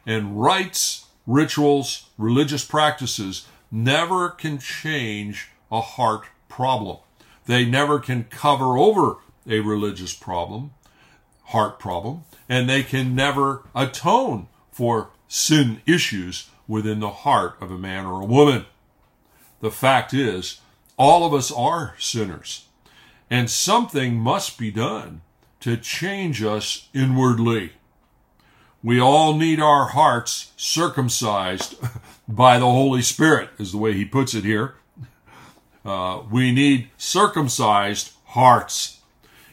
And 0.04 0.40
rites, 0.40 1.06
rituals, 1.26 2.10
religious 2.16 2.64
practices 2.64 3.46
never 3.70 4.28
can 4.28 4.58
change 4.58 5.50
a 5.72 5.80
heart 5.80 6.26
problem. 6.48 6.98
They 7.46 7.64
never 7.64 7.98
can 7.98 8.24
cover 8.24 8.76
over 8.76 9.16
a 9.48 9.60
religious 9.60 10.14
problem, 10.14 10.72
heart 11.46 11.78
problem, 11.78 12.24
and 12.48 12.68
they 12.68 12.82
can 12.82 13.14
never 13.14 13.62
atone 13.74 14.48
for 14.70 15.10
sin 15.28 15.80
issues 15.86 16.50
within 16.68 17.00
the 17.00 17.10
heart 17.10 17.56
of 17.60 17.70
a 17.70 17.78
man 17.78 18.04
or 18.04 18.20
a 18.20 18.26
woman. 18.26 18.66
The 19.60 19.70
fact 19.70 20.12
is, 20.12 20.60
all 20.96 21.24
of 21.24 21.32
us 21.32 21.50
are 21.50 21.94
sinners, 21.98 22.66
and 23.30 23.50
something 23.50 24.16
must 24.16 24.58
be 24.58 24.70
done 24.70 25.22
to 25.60 25.76
change 25.76 26.42
us 26.42 26.88
inwardly. 26.94 27.72
We 28.86 29.00
all 29.00 29.34
need 29.34 29.58
our 29.58 29.86
hearts 29.86 30.52
circumcised 30.56 31.74
by 32.28 32.60
the 32.60 32.70
Holy 32.70 33.02
Spirit, 33.02 33.50
is 33.58 33.72
the 33.72 33.78
way 33.78 33.94
he 33.94 34.04
puts 34.04 34.32
it 34.32 34.44
here. 34.44 34.76
Uh, 35.84 36.22
we 36.30 36.52
need 36.52 36.90
circumcised 36.96 38.12
hearts. 38.26 39.00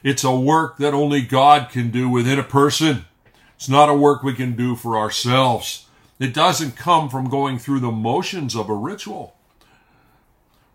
It's 0.03 0.23
a 0.23 0.39
work 0.39 0.77
that 0.77 0.93
only 0.93 1.23
God 1.23 1.71
can 1.71 1.89
do 1.89 2.07
within 2.09 2.37
a 2.37 2.43
person. 2.43 3.05
It's 3.55 3.67
not 3.67 3.89
a 3.89 3.95
work 3.95 4.21
we 4.21 4.35
can 4.35 4.55
do 4.55 4.75
for 4.75 4.95
ourselves. 4.95 5.87
It 6.19 6.35
doesn't 6.35 6.75
come 6.75 7.09
from 7.09 7.27
going 7.27 7.57
through 7.57 7.79
the 7.79 7.91
motions 7.91 8.55
of 8.55 8.69
a 8.69 8.75
ritual. 8.75 9.35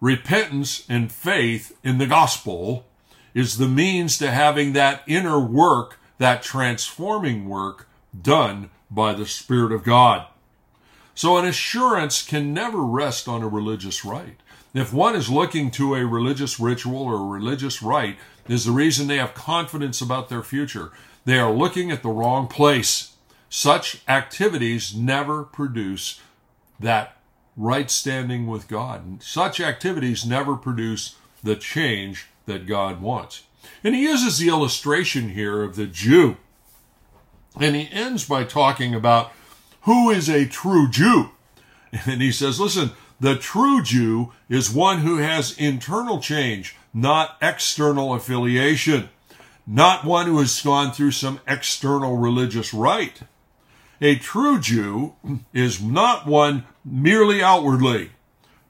Repentance 0.01 0.85
and 0.89 1.13
faith 1.13 1.79
in 1.85 1.99
the 1.99 2.09
gospel 2.09 2.87
is 3.35 3.59
the 3.59 3.69
means 3.69 4.19
to 4.19 4.33
having 4.33 4.73
that 4.73 5.05
inner 5.07 5.39
work, 5.39 6.01
that 6.19 6.43
transforming 6.43 7.49
work, 7.49 7.88
done 8.19 8.71
by 8.91 9.13
the 9.13 9.27
Spirit 9.27 9.73
of 9.73 9.85
God. 9.85 10.27
So 11.15 11.37
an 11.37 11.45
assurance 11.45 12.23
can 12.23 12.55
never 12.55 12.79
rest 12.79 13.27
on 13.27 13.43
a 13.43 13.49
religious 13.49 14.05
rite. 14.05 14.41
If 14.75 14.93
one 14.93 15.17
is 15.17 15.31
looking 15.31 15.71
to 15.73 15.95
a 15.95 16.07
religious 16.07 16.61
ritual 16.61 17.03
or 17.03 17.15
a 17.15 17.27
religious 17.27 17.83
rite, 17.83 18.19
is 18.49 18.65
the 18.65 18.73
reason 18.73 19.07
they 19.07 19.17
have 19.19 19.35
confidence 19.35 20.01
about 20.01 20.29
their 20.29 20.43
future. 20.43 20.91
They 21.25 21.39
are 21.39 21.53
looking 21.53 21.91
at 21.91 22.03
the 22.03 22.09
wrong 22.09 22.47
place. 22.47 23.15
Such 23.51 24.03
activities 24.09 24.95
never 24.95 25.43
produce 25.43 26.21
that 26.81 27.17
right 27.57 27.91
standing 27.91 28.47
with 28.47 28.69
God. 28.69 29.23
Such 29.23 29.61
activities 29.61 30.25
never 30.25 30.55
produce 30.55 31.17
the 31.43 31.57
change 31.57 32.29
that 32.47 32.67
God 32.67 33.03
wants. 33.03 33.43
And 33.83 33.95
he 33.95 34.03
uses 34.03 34.39
the 34.39 34.49
illustration 34.49 35.31
here 35.31 35.63
of 35.63 35.77
the 35.77 35.87
Jew. 35.87 36.37
And 37.61 37.75
he 37.75 37.89
ends 37.91 38.25
by 38.25 38.45
talking 38.45 38.95
about 38.95 39.33
who 39.83 40.11
is 40.11 40.29
a 40.29 40.47
true 40.47 40.89
Jew. 40.89 41.31
And 42.07 42.21
he 42.21 42.31
says, 42.31 42.61
listen, 42.61 42.91
the 43.19 43.35
true 43.35 43.83
Jew 43.83 44.33
is 44.51 44.71
one 44.71 44.99
who 44.99 45.17
has 45.17 45.57
internal 45.57 46.21
change, 46.21 46.77
not 46.93 47.39
external 47.41 48.13
affiliation, 48.13 49.09
not 49.67 50.05
one 50.05 50.27
who 50.27 50.39
has 50.39 50.61
gone 50.61 50.93
through 50.93 51.13
some 51.13 51.41
external 51.49 52.19
religious 52.19 52.75
rite. 52.75 53.23
A 54.01 54.17
true 54.17 54.61
Jew 54.61 55.15
is 55.53 55.83
not 55.83 56.27
one 56.27 56.65
merely 56.85 57.43
outwardly, 57.43 58.11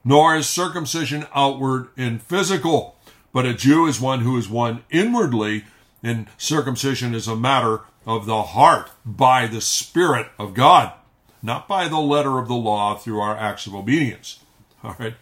nor 0.03 0.35
is 0.35 0.47
circumcision 0.47 1.27
outward 1.35 1.89
and 1.97 2.21
physical, 2.21 2.95
but 3.33 3.45
a 3.45 3.53
Jew 3.53 3.85
is 3.85 4.01
one 4.01 4.21
who 4.21 4.37
is 4.37 4.49
one 4.49 4.83
inwardly, 4.89 5.65
and 6.01 6.27
circumcision 6.37 7.13
is 7.13 7.27
a 7.27 7.35
matter 7.35 7.81
of 8.09 8.25
the 8.25 8.41
heart 8.41 8.89
by 9.05 9.45
the 9.45 9.61
Spirit 9.61 10.31
of 10.39 10.55
God, 10.55 10.93
not 11.43 11.67
by 11.67 11.87
the 11.87 11.99
letter 11.99 12.39
of 12.39 12.47
the 12.47 12.55
law 12.55 12.95
through 12.95 13.19
our 13.19 13.37
acts 13.37 13.67
of 13.67 13.75
obedience. 13.75 14.39
All 14.83 14.95
right. 14.97 15.13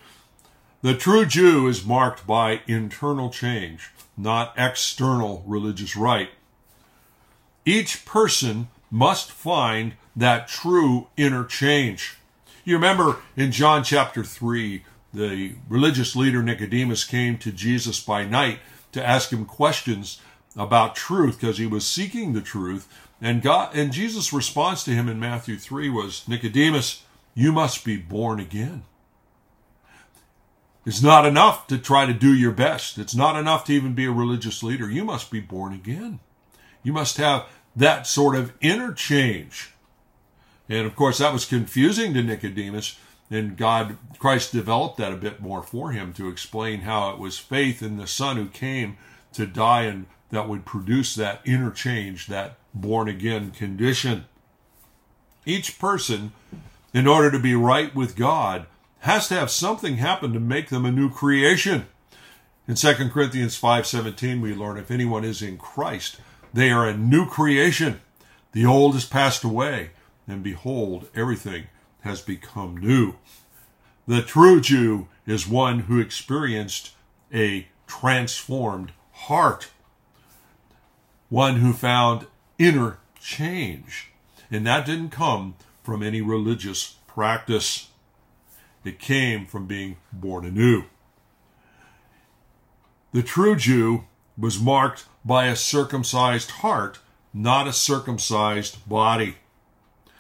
The 0.82 0.96
true 0.96 1.26
Jew 1.26 1.68
is 1.68 1.86
marked 1.86 2.26
by 2.26 2.62
internal 2.66 3.30
change, 3.30 3.90
not 4.16 4.54
external 4.58 5.44
religious 5.46 5.98
rite. 5.98 6.30
Each 7.66 8.06
person 8.06 8.70
must 8.90 9.34
find 9.34 9.96
that 10.16 10.48
true 10.48 11.08
inner 11.18 11.44
change. 11.44 12.16
You 12.64 12.76
remember 12.76 13.18
in 13.36 13.52
John 13.52 13.84
chapter 13.84 14.24
3, 14.24 14.86
the 15.14 15.56
religious 15.68 16.16
leader 16.16 16.42
Nicodemus 16.42 17.04
came 17.04 17.38
to 17.40 17.52
Jesus 17.52 18.00
by 18.00 18.24
night 18.24 18.60
to 18.94 19.06
ask 19.06 19.34
him 19.34 19.44
questions 19.44 20.22
about 20.58 20.96
truth 20.96 21.40
because 21.40 21.58
he 21.58 21.68
was 21.68 21.86
seeking 21.86 22.34
the 22.34 22.42
truth. 22.42 22.92
And 23.22 23.42
God 23.42 23.76
and 23.76 23.92
Jesus' 23.92 24.34
response 24.34 24.84
to 24.84 24.92
him 24.92 25.08
in 25.08 25.20
Matthew 25.20 25.58
3 25.58 25.90
was, 25.90 26.28
Nicodemus, 26.28 27.04
you 27.34 27.52
must 27.52 27.86
be 27.86 27.96
born 27.96 28.40
again. 28.40 28.84
It's 30.86 31.04
not 31.04 31.26
enough 31.26 31.68
to 31.68 31.78
try 31.78 32.06
to 32.06 32.14
do 32.14 32.34
your 32.34 32.52
best. 32.52 32.98
It's 32.98 33.16
not 33.16 33.36
enough 33.36 33.66
to 33.66 33.74
even 33.74 33.94
be 33.94 34.06
a 34.06 34.12
religious 34.12 34.64
leader. 34.64 34.90
You 34.90 35.04
must 35.04 35.30
be 35.30 35.42
born 35.42 35.74
again. 35.74 36.20
You 36.82 36.94
must 36.94 37.18
have 37.18 37.46
that 37.76 38.08
sort 38.08 38.36
of 38.36 38.54
interchange. 38.62 39.74
And 40.70 40.88
of 40.88 40.96
course, 40.96 41.18
that 41.18 41.34
was 41.34 41.46
confusing 41.46 42.14
to 42.14 42.24
Nicodemus. 42.24 42.98
And 43.30 43.58
God, 43.58 43.98
Christ 44.18 44.54
developed 44.54 44.98
that 44.98 45.12
a 45.12 45.18
bit 45.18 45.42
more 45.42 45.62
for 45.62 45.92
him 45.92 46.14
to 46.14 46.30
explain 46.30 46.82
how 46.82 47.10
it 47.10 47.20
was 47.20 47.38
faith 47.38 47.84
in 47.84 47.98
the 47.98 48.08
Son 48.08 48.38
who 48.38 48.48
came 48.48 48.98
to 49.34 49.46
die 49.46 49.84
and 49.84 50.06
that 50.30 50.48
would 50.48 50.66
produce 50.66 51.16
that 51.16 51.42
interchange, 51.46 52.28
that 52.28 52.58
born 52.74 53.08
again 53.08 53.52
condition. 53.52 54.26
Each 55.46 55.80
person, 55.80 56.34
in 56.94 57.08
order 57.08 57.32
to 57.32 57.40
be 57.40 57.56
right 57.56 57.94
with 57.96 58.16
God, 58.16 58.66
has 59.00 59.28
to 59.30 59.36
have 59.36 59.52
something 59.52 59.98
happen 59.98 60.34
to 60.34 60.40
make 60.40 60.70
them 60.70 60.86
a 60.86 60.92
new 60.92 61.10
creation. 61.10 61.88
In 62.68 62.76
2 62.76 63.10
Corinthians 63.10 63.58
5:17 63.58 64.42
we 64.42 64.54
learn 64.54 64.78
if 64.78 64.92
anyone 64.92 65.24
is 65.24 65.42
in 65.42 65.58
Christ, 65.58 66.18
they 66.54 66.70
are 66.70 66.86
a 66.86 66.98
new 66.98 67.26
creation. 67.26 68.02
The 68.52 68.66
old 68.66 68.94
has 68.96 69.06
passed 69.06 69.44
away, 69.44 69.92
and 70.28 70.44
behold, 70.44 71.10
everything 71.16 71.68
has 72.02 72.22
become 72.22 72.76
new. 72.76 73.16
The 74.08 74.22
true 74.22 74.60
Jew 74.60 75.08
is 75.26 75.48
one 75.48 75.82
who 75.82 76.00
experienced 76.00 76.92
a 77.34 77.68
transformed 77.88 78.92
heart, 79.12 79.70
one 81.30 81.58
who 81.58 81.74
found 81.74 82.28
inner 82.58 83.00
change. 83.20 84.12
And 84.50 84.66
that 84.66 84.86
didn't 84.86 85.10
come 85.10 85.56
from 85.84 86.02
any 86.02 86.22
religious 86.22 86.96
practice. 87.08 87.90
It 88.84 89.00
came 89.00 89.46
from 89.46 89.68
being 89.68 89.98
born 90.14 90.46
anew. 90.46 90.86
The 93.12 93.24
true 93.24 93.56
Jew 93.56 94.06
was 94.38 94.60
marked 94.60 95.06
by 95.26 95.48
a 95.48 95.56
circumcised 95.56 96.52
heart, 96.52 97.00
not 97.34 97.68
a 97.68 97.74
circumcised 97.74 98.88
body. 98.88 99.38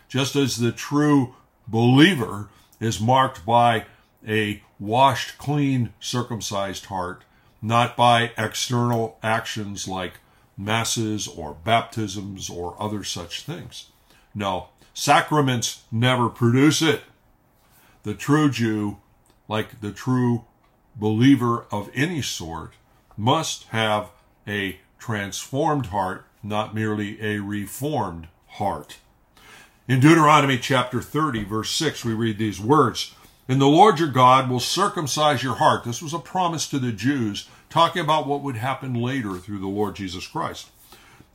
Just 0.07 0.35
as 0.35 0.57
the 0.57 0.71
true 0.71 1.35
believer 1.67 2.49
is 2.79 2.99
marked 2.99 3.45
by 3.45 3.85
a 4.27 4.63
washed, 4.79 5.37
clean, 5.37 5.93
circumcised 5.99 6.85
heart, 6.85 7.23
not 7.61 7.95
by 7.95 8.31
external 8.37 9.17
actions 9.23 9.87
like 9.87 10.19
masses 10.57 11.27
or 11.27 11.55
baptisms 11.63 12.49
or 12.49 12.75
other 12.81 13.03
such 13.03 13.43
things. 13.43 13.89
No, 14.33 14.69
sacraments 14.93 15.83
never 15.91 16.29
produce 16.29 16.81
it. 16.81 17.03
The 18.03 18.15
true 18.15 18.49
Jew, 18.49 18.97
like 19.47 19.81
the 19.81 19.91
true 19.91 20.45
believer 20.95 21.65
of 21.71 21.89
any 21.93 22.21
sort, 22.21 22.73
must 23.15 23.65
have 23.65 24.09
a 24.47 24.79
transformed 24.97 25.87
heart, 25.87 26.25
not 26.41 26.73
merely 26.73 27.21
a 27.21 27.39
reformed 27.39 28.27
heart. 28.47 28.97
In 29.87 29.99
Deuteronomy 29.99 30.57
chapter 30.57 31.01
30, 31.01 31.43
verse 31.45 31.69
6, 31.71 32.03
we 32.03 32.13
read 32.13 32.37
these 32.37 32.59
words 32.59 33.15
And 33.47 33.61
the 33.61 33.67
Lord 33.67 33.99
your 33.99 34.09
God 34.09 34.49
will 34.49 34.59
circumcise 34.59 35.43
your 35.43 35.55
heart. 35.55 35.83
This 35.83 36.01
was 36.01 36.13
a 36.13 36.19
promise 36.19 36.67
to 36.69 36.79
the 36.79 36.91
Jews, 36.91 37.47
talking 37.69 38.01
about 38.01 38.27
what 38.27 38.41
would 38.41 38.55
happen 38.55 38.93
later 38.93 39.37
through 39.37 39.59
the 39.59 39.67
Lord 39.67 39.95
Jesus 39.95 40.27
Christ. 40.27 40.69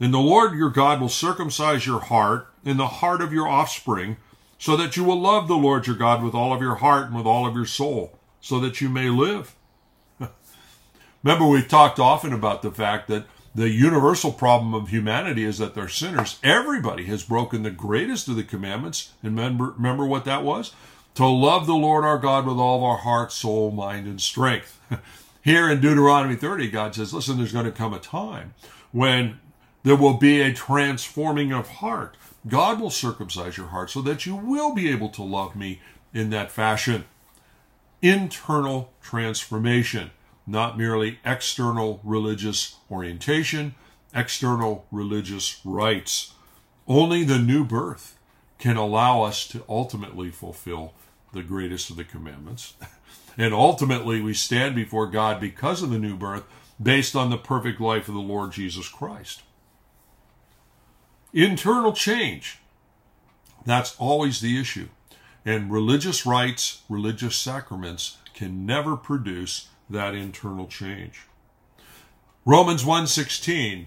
And 0.00 0.12
the 0.12 0.18
Lord 0.18 0.54
your 0.54 0.70
God 0.70 1.00
will 1.00 1.08
circumcise 1.08 1.86
your 1.86 2.00
heart 2.00 2.48
in 2.64 2.76
the 2.76 2.86
heart 2.86 3.20
of 3.20 3.32
your 3.32 3.48
offspring, 3.48 4.16
so 4.58 4.76
that 4.76 4.96
you 4.96 5.02
will 5.02 5.20
love 5.20 5.48
the 5.48 5.56
Lord 5.56 5.86
your 5.86 5.96
God 5.96 6.22
with 6.22 6.34
all 6.34 6.52
of 6.52 6.60
your 6.60 6.76
heart 6.76 7.06
and 7.06 7.16
with 7.16 7.26
all 7.26 7.46
of 7.46 7.54
your 7.54 7.66
soul, 7.66 8.18
so 8.40 8.60
that 8.60 8.80
you 8.80 8.88
may 8.88 9.08
live. 9.08 9.56
Remember, 11.22 11.46
we've 11.46 11.68
talked 11.68 11.98
often 11.98 12.32
about 12.32 12.62
the 12.62 12.70
fact 12.70 13.08
that 13.08 13.26
the 13.54 13.70
universal 13.70 14.32
problem 14.32 14.72
of 14.72 14.88
humanity 14.88 15.44
is 15.44 15.58
that 15.58 15.74
they're 15.74 15.88
sinners. 15.88 16.38
Everybody 16.42 17.04
has 17.04 17.22
broken 17.22 17.62
the 17.62 17.70
greatest 17.70 18.28
of 18.28 18.36
the 18.36 18.44
commandments. 18.44 19.12
And 19.22 19.36
remember, 19.36 19.74
remember 19.76 20.06
what 20.06 20.24
that 20.24 20.42
was? 20.42 20.72
To 21.16 21.26
love 21.26 21.66
the 21.66 21.74
Lord 21.74 22.04
our 22.04 22.18
God 22.18 22.46
with 22.46 22.56
all 22.56 22.78
of 22.78 22.84
our 22.84 22.98
heart, 22.98 23.30
soul, 23.32 23.70
mind, 23.70 24.06
and 24.06 24.20
strength. 24.20 24.80
Here 25.42 25.68
in 25.70 25.80
Deuteronomy 25.80 26.36
30, 26.36 26.70
God 26.70 26.94
says, 26.94 27.12
listen, 27.12 27.36
there's 27.36 27.52
going 27.52 27.64
to 27.64 27.72
come 27.72 27.92
a 27.92 27.98
time 27.98 28.54
when 28.92 29.40
there 29.82 29.96
will 29.96 30.16
be 30.16 30.40
a 30.40 30.52
transforming 30.52 31.52
of 31.52 31.68
heart. 31.68 32.16
God 32.46 32.80
will 32.80 32.90
circumcise 32.90 33.56
your 33.56 33.68
heart 33.68 33.90
so 33.90 34.00
that 34.02 34.24
you 34.24 34.36
will 34.36 34.74
be 34.74 34.88
able 34.88 35.08
to 35.10 35.22
love 35.22 35.56
me 35.56 35.80
in 36.14 36.30
that 36.30 36.50
fashion. 36.50 37.04
Internal 38.00 38.92
transformation 39.00 40.10
not 40.46 40.76
merely 40.76 41.18
external 41.24 42.00
religious 42.02 42.76
orientation, 42.90 43.74
external 44.14 44.86
religious 44.90 45.60
rites. 45.64 46.34
Only 46.86 47.24
the 47.24 47.38
new 47.38 47.64
birth 47.64 48.18
can 48.58 48.76
allow 48.76 49.22
us 49.22 49.46
to 49.48 49.64
ultimately 49.68 50.30
fulfill 50.30 50.94
the 51.32 51.42
greatest 51.42 51.90
of 51.90 51.96
the 51.96 52.04
commandments. 52.04 52.74
And 53.36 53.54
ultimately, 53.54 54.20
we 54.20 54.34
stand 54.34 54.74
before 54.74 55.06
God 55.06 55.40
because 55.40 55.82
of 55.82 55.90
the 55.90 55.98
new 55.98 56.16
birth 56.16 56.44
based 56.80 57.16
on 57.16 57.30
the 57.30 57.38
perfect 57.38 57.80
life 57.80 58.08
of 58.08 58.14
the 58.14 58.20
Lord 58.20 58.52
Jesus 58.52 58.88
Christ. 58.88 59.42
Internal 61.32 61.92
change. 61.92 62.58
That's 63.64 63.96
always 63.98 64.40
the 64.40 64.60
issue. 64.60 64.88
And 65.44 65.72
religious 65.72 66.26
rites, 66.26 66.82
religious 66.88 67.36
sacraments 67.36 68.18
can 68.34 68.66
never 68.66 68.96
produce 68.96 69.68
that 69.88 70.14
internal 70.14 70.66
change. 70.66 71.22
Romans 72.44 72.84
1:16 72.84 73.86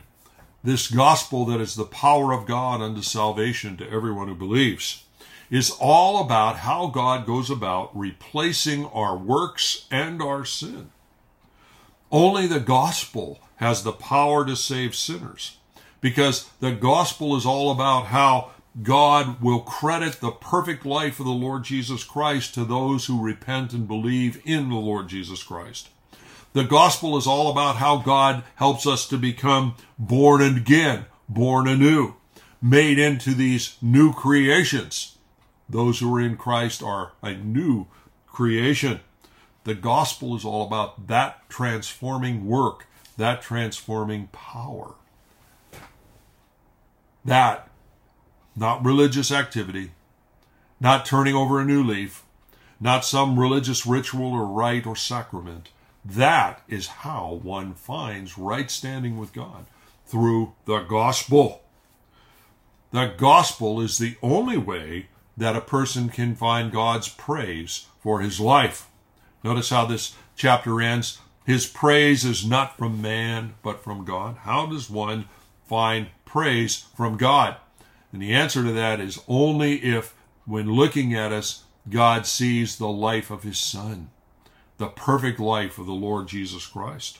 this 0.65 0.89
gospel 0.89 1.45
that 1.45 1.62
is 1.62 1.75
the 1.75 1.86
power 1.86 2.34
of 2.34 2.47
God 2.47 2.81
unto 2.81 3.03
salvation 3.03 3.77
to 3.77 3.88
everyone 3.88 4.27
who 4.27 4.34
believes 4.34 5.04
is 5.49 5.71
all 5.79 6.21
about 6.21 6.58
how 6.58 6.88
God 6.88 7.25
goes 7.25 7.49
about 7.49 7.95
replacing 7.97 8.86
our 8.88 9.17
works 9.17 9.86
and 9.91 10.21
our 10.21 10.45
sin. 10.45 10.89
Only 12.12 12.47
the 12.47 12.60
gospel 12.60 13.39
has 13.58 13.84
the 13.84 13.91
power 13.91 14.45
to 14.45 14.55
save 14.55 14.95
sinners 14.95 15.58
because 16.01 16.49
the 16.60 16.71
gospel 16.71 17.36
is 17.36 17.45
all 17.45 17.71
about 17.71 18.08
how 18.08 18.51
God 18.81 19.41
will 19.41 19.62
credit 19.62 20.19
the 20.19 20.31
perfect 20.31 20.86
life 20.86 21.19
of 21.19 21.25
the 21.25 21.31
Lord 21.31 21.63
Jesus 21.63 22.03
Christ 22.03 22.53
to 22.53 22.65
those 22.65 23.05
who 23.05 23.23
repent 23.23 23.71
and 23.73 23.88
believe 23.88 24.41
in 24.45 24.69
the 24.69 24.75
Lord 24.75 25.08
Jesus 25.08 25.43
Christ. 25.43 25.89
The 26.53 26.63
gospel 26.63 27.17
is 27.17 27.27
all 27.27 27.51
about 27.51 27.77
how 27.77 27.97
God 27.97 28.43
helps 28.55 28.86
us 28.86 29.08
to 29.10 29.17
become 29.17 29.75
born 29.97 30.41
again, 30.41 31.05
born 31.27 31.67
anew, 31.67 32.15
made 32.62 32.99
into 32.99 33.34
these 33.34 33.77
new 33.81 34.13
creations. 34.13 35.14
Those 35.67 35.99
who 35.99 36.15
are 36.15 36.21
in 36.21 36.38
Christ 36.38 36.84
are 36.84 37.13
a 37.21 37.34
new 37.34 37.88
creation. 38.28 38.99
The 39.63 39.73
gospel 39.73 40.36
is 40.36 40.45
all 40.45 40.65
about 40.65 41.08
that 41.08 41.49
transforming 41.49 42.45
work, 42.45 42.86
that 43.17 43.41
transforming 43.41 44.28
power. 44.28 44.93
That 47.23 47.69
not 48.56 48.86
religious 48.86 49.32
activity, 49.32 49.91
not 50.80 51.06
turning 51.06 51.36
over 51.36 51.60
a 51.60 51.65
new 51.65 51.84
leaf, 51.84 52.23
not 52.80 53.06
some 53.06 53.39
religious 53.39 53.86
ritual 53.86 54.34
or 54.34 54.45
rite 54.45 54.86
or 54.86 54.95
sacrament. 54.95 55.69
That 56.04 56.62
is 56.67 56.88
how 56.88 57.39
one 57.41 57.73
finds 57.73 58.38
right 58.38 58.69
standing 58.69 59.17
with 59.17 59.34
God 59.34 59.65
through 60.06 60.54
the 60.65 60.82
gospel. 60.82 61.63
The 62.91 63.13
gospel 63.17 63.82
is 63.82 63.97
the 63.97 64.15
only 64.21 64.58
way 64.58 65.08
that 65.37 65.55
a 65.55 65.61
person 65.61 66.09
can 66.09 66.35
find 66.35 66.71
God's 66.71 67.09
praise 67.09 67.87
for 67.99 68.21
his 68.21 68.39
life. 68.39 68.87
Notice 69.43 69.69
how 69.69 69.85
this 69.85 70.15
chapter 70.35 70.81
ends. 70.81 71.19
His 71.45 71.67
praise 71.67 72.25
is 72.25 72.45
not 72.45 72.77
from 72.77 73.01
man, 73.01 73.55
but 73.61 73.83
from 73.83 74.05
God. 74.05 74.37
How 74.37 74.65
does 74.65 74.89
one 74.89 75.25
find 75.67 76.07
praise 76.23 76.85
from 76.95 77.17
God? 77.17 77.57
And 78.11 78.21
the 78.21 78.33
answer 78.33 78.63
to 78.63 78.71
that 78.71 78.99
is 78.99 79.21
only 79.27 79.83
if, 79.83 80.15
when 80.45 80.71
looking 80.71 81.13
at 81.13 81.31
us, 81.31 81.63
God 81.89 82.25
sees 82.25 82.77
the 82.77 82.87
life 82.87 83.29
of 83.29 83.43
his 83.43 83.59
son, 83.59 84.09
the 84.77 84.87
perfect 84.87 85.39
life 85.39 85.77
of 85.77 85.85
the 85.85 85.93
Lord 85.93 86.27
Jesus 86.27 86.65
Christ. 86.65 87.19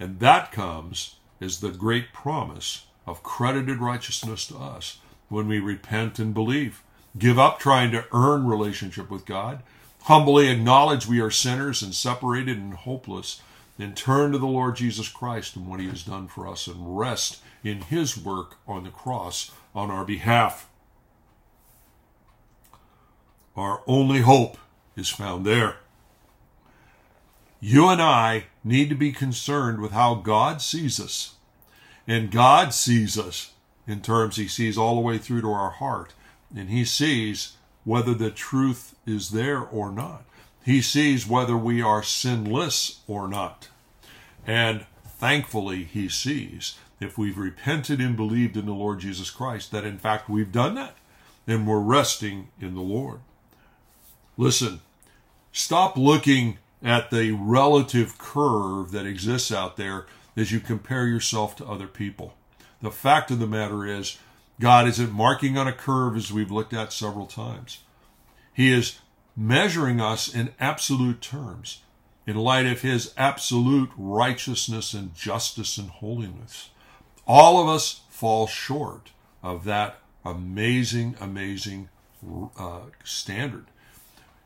And 0.00 0.20
that 0.20 0.52
comes 0.52 1.16
as 1.40 1.60
the 1.60 1.70
great 1.70 2.12
promise 2.12 2.86
of 3.06 3.22
credited 3.22 3.78
righteousness 3.78 4.46
to 4.46 4.56
us 4.56 4.98
when 5.32 5.48
we 5.48 5.58
repent 5.58 6.18
and 6.18 6.34
believe. 6.34 6.82
Give 7.18 7.38
up 7.38 7.58
trying 7.58 7.90
to 7.92 8.04
earn 8.12 8.46
relationship 8.46 9.10
with 9.10 9.24
God. 9.24 9.62
Humbly 10.02 10.48
acknowledge 10.48 11.06
we 11.06 11.20
are 11.20 11.30
sinners 11.30 11.82
and 11.82 11.94
separated 11.94 12.58
and 12.58 12.74
hopeless. 12.74 13.40
Then 13.78 13.94
turn 13.94 14.32
to 14.32 14.38
the 14.38 14.46
Lord 14.46 14.76
Jesus 14.76 15.08
Christ 15.08 15.56
and 15.56 15.66
what 15.66 15.80
he 15.80 15.88
has 15.88 16.02
done 16.02 16.28
for 16.28 16.46
us 16.46 16.66
and 16.66 16.98
rest 16.98 17.40
in 17.64 17.80
his 17.80 18.16
work 18.16 18.56
on 18.68 18.84
the 18.84 18.90
cross 18.90 19.50
on 19.74 19.90
our 19.90 20.04
behalf. 20.04 20.68
Our 23.56 23.82
only 23.86 24.20
hope 24.20 24.58
is 24.96 25.08
found 25.08 25.46
there. 25.46 25.76
You 27.58 27.88
and 27.88 28.02
I 28.02 28.44
need 28.62 28.90
to 28.90 28.94
be 28.94 29.12
concerned 29.12 29.80
with 29.80 29.92
how 29.92 30.14
God 30.14 30.60
sees 30.60 31.00
us. 31.00 31.36
And 32.06 32.30
God 32.30 32.74
sees 32.74 33.18
us 33.18 33.51
in 33.86 34.00
terms 34.00 34.36
he 34.36 34.48
sees 34.48 34.78
all 34.78 34.94
the 34.94 35.00
way 35.00 35.18
through 35.18 35.42
to 35.42 35.50
our 35.50 35.70
heart. 35.70 36.12
And 36.54 36.68
he 36.68 36.84
sees 36.84 37.56
whether 37.84 38.14
the 38.14 38.30
truth 38.30 38.94
is 39.06 39.30
there 39.30 39.60
or 39.60 39.90
not. 39.90 40.24
He 40.64 40.80
sees 40.80 41.26
whether 41.26 41.56
we 41.56 41.82
are 41.82 42.02
sinless 42.02 43.00
or 43.08 43.26
not. 43.26 43.68
And 44.46 44.86
thankfully, 45.04 45.84
he 45.84 46.08
sees 46.08 46.78
if 47.00 47.18
we've 47.18 47.38
repented 47.38 48.00
and 48.00 48.16
believed 48.16 48.56
in 48.56 48.66
the 48.66 48.72
Lord 48.72 49.00
Jesus 49.00 49.30
Christ, 49.30 49.72
that 49.72 49.84
in 49.84 49.98
fact 49.98 50.28
we've 50.28 50.52
done 50.52 50.74
that 50.76 50.96
and 51.46 51.66
we're 51.66 51.80
resting 51.80 52.48
in 52.60 52.74
the 52.74 52.80
Lord. 52.80 53.20
Listen, 54.36 54.80
stop 55.52 55.96
looking 55.96 56.58
at 56.82 57.10
the 57.10 57.32
relative 57.32 58.18
curve 58.18 58.92
that 58.92 59.06
exists 59.06 59.52
out 59.52 59.76
there 59.76 60.06
as 60.36 60.52
you 60.52 60.60
compare 60.60 61.06
yourself 61.06 61.56
to 61.56 61.66
other 61.66 61.86
people. 61.86 62.34
The 62.82 62.90
fact 62.90 63.30
of 63.30 63.38
the 63.38 63.46
matter 63.46 63.86
is, 63.86 64.18
God 64.60 64.86
isn't 64.88 65.12
marking 65.12 65.56
on 65.56 65.66
a 65.66 65.72
curve 65.72 66.16
as 66.16 66.32
we've 66.32 66.50
looked 66.50 66.74
at 66.74 66.92
several 66.92 67.26
times. 67.26 67.78
He 68.52 68.70
is 68.70 68.98
measuring 69.36 70.00
us 70.00 70.32
in 70.32 70.52
absolute 70.60 71.20
terms 71.20 71.82
in 72.26 72.36
light 72.36 72.66
of 72.66 72.82
his 72.82 73.12
absolute 73.16 73.90
righteousness 73.96 74.94
and 74.94 75.14
justice 75.14 75.78
and 75.78 75.90
holiness. 75.90 76.70
All 77.26 77.60
of 77.60 77.68
us 77.68 78.02
fall 78.08 78.46
short 78.46 79.10
of 79.42 79.64
that 79.64 79.98
amazing, 80.24 81.16
amazing 81.20 81.88
uh, 82.58 82.80
standard. 83.02 83.66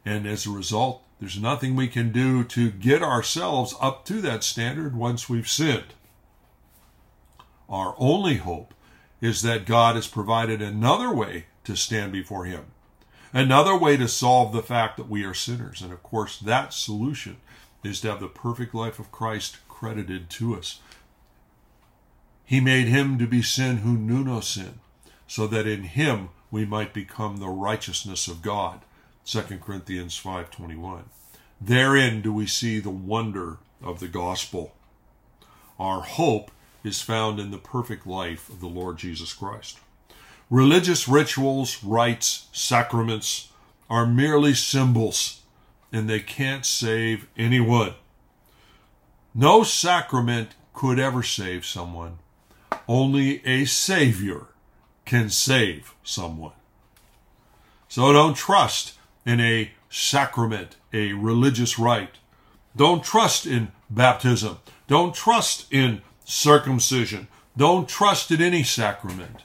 And 0.05 0.27
as 0.27 0.47
a 0.47 0.51
result, 0.51 1.03
there's 1.21 1.41
nothing 1.41 1.75
we 1.75 1.89
can 1.89 2.13
do 2.13 2.45
to 2.45 2.71
get 2.71 3.03
ourselves 3.03 3.75
up 3.81 4.05
to 4.07 4.21
that 4.23 4.45
standard 4.45 4.95
once 4.95 5.29
we've 5.29 5.49
sinned. 5.49 5.95
Our 7.69 7.95
only 7.99 8.37
hope 8.37 8.75
is 9.21 9.43
that 9.43 9.67
God 9.67 9.97
has 9.97 10.07
provided 10.07 10.63
another 10.63 11.13
way 11.13 11.47
to 11.65 11.77
stand 11.77 12.13
before 12.13 12.45
Him, 12.45 12.67
another 13.33 13.77
way 13.77 13.97
to 13.97 14.09
solve 14.09 14.53
the 14.53 14.63
fact 14.63 14.97
that 14.97 15.09
we 15.09 15.25
are 15.25 15.35
sinners. 15.35 15.83
And 15.83 15.93
of 15.93 16.03
course, 16.03 16.39
that 16.39 16.73
solution 16.73 17.39
is 17.83 18.01
to 18.01 18.11
have 18.11 18.21
the 18.21 18.29
perfect 18.29 18.75
life 18.75 18.99
of 18.99 19.13
Christ 19.13 19.59
credited 19.69 20.31
to 20.31 20.55
us. 20.55 20.81
He 22.45 22.61
made 22.61 22.87
him 22.87 23.19
to 23.19 23.27
be 23.27 23.43
sin 23.43 23.79
who 23.79 23.97
knew 23.97 24.23
no 24.23 24.41
sin, 24.41 24.79
so 25.27 25.47
that 25.49 25.67
in 25.67 25.83
him 25.83 26.29
we 26.51 26.65
might 26.65 26.95
become 26.95 27.39
the 27.39 27.49
righteousness 27.49 28.29
of 28.29 28.41
God. 28.41 28.83
2 29.25 29.61
Corinthians 29.61 30.17
5:21. 30.17 31.05
Therein 31.61 32.23
do 32.23 32.33
we 32.33 32.47
see 32.47 32.79
the 32.79 32.91
wonder 32.91 33.59
of 33.83 33.99
the 33.99 34.09
gospel. 34.09 34.75
Our 35.79 36.03
hope 36.03 36.53
is 36.87 37.03
found 37.03 37.41
in 37.41 37.51
the 37.51 37.59
perfect 37.59 38.07
life 38.07 38.49
of 38.49 38.61
the 38.61 38.69
Lord 38.69 38.97
Jesus 38.99 39.33
Christ. 39.33 39.79
Religious 40.49 41.09
rituals, 41.09 41.83
rites, 41.83 42.49
sacraments 42.53 43.49
are 43.91 44.07
merely 44.07 44.55
symbols 44.55 45.43
and 45.93 46.09
they 46.09 46.21
can't 46.21 46.65
save 46.65 47.27
anyone. 47.37 47.95
No 49.35 49.63
sacrament 49.63 50.55
could 50.73 50.99
ever 50.99 51.23
save 51.23 51.67
someone. 51.67 52.19
Only 52.89 53.45
a 53.45 53.65
Savior 53.65 54.47
can 55.05 55.31
save 55.31 55.95
someone. 56.03 56.53
So 57.89 58.13
don't 58.13 58.35
trust 58.35 58.95
in 59.25 59.41
a 59.41 59.73
sacrament, 59.89 60.77
a 60.93 61.13
religious 61.13 61.79
rite. 61.79 62.19
Don't 62.77 63.03
trust 63.03 63.47
in 63.47 63.73
baptism. 63.89 64.59
Don't 64.87 65.15
trust 65.15 65.73
in 65.73 66.03
circumcision. 66.27 67.29
Don't 67.57 67.89
trust 67.89 68.31
in 68.31 68.43
any 68.43 68.63
sacrament. 68.63 69.45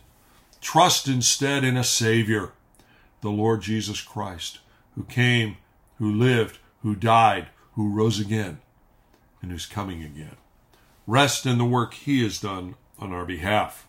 Trust 0.60 1.08
instead 1.08 1.64
in 1.64 1.78
a 1.78 1.84
Savior, 1.84 2.52
the 3.22 3.30
Lord 3.30 3.62
Jesus 3.62 4.02
Christ, 4.02 4.60
who 4.96 5.04
came, 5.04 5.58
who 5.98 6.12
lived, 6.12 6.60
who 6.82 6.96
died, 6.96 7.48
who 7.74 7.90
rose 7.90 8.20
again, 8.20 8.60
and 9.42 9.52
who's 9.52 9.66
coming 9.66 10.04
again. 10.04 10.36
Rest 11.08 11.46
in 11.46 11.58
the 11.58 11.66
work 11.66 11.94
He 11.94 12.24
has 12.24 12.40
done 12.40 12.76
on 13.00 13.14
our 13.14 13.26
behalf. 13.26 13.88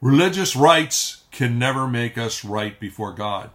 Religious 0.00 0.54
rites 0.54 1.24
can 1.30 1.58
never 1.58 1.88
make 1.88 2.16
us 2.16 2.44
right 2.44 2.78
before 2.78 3.12
God. 3.12 3.50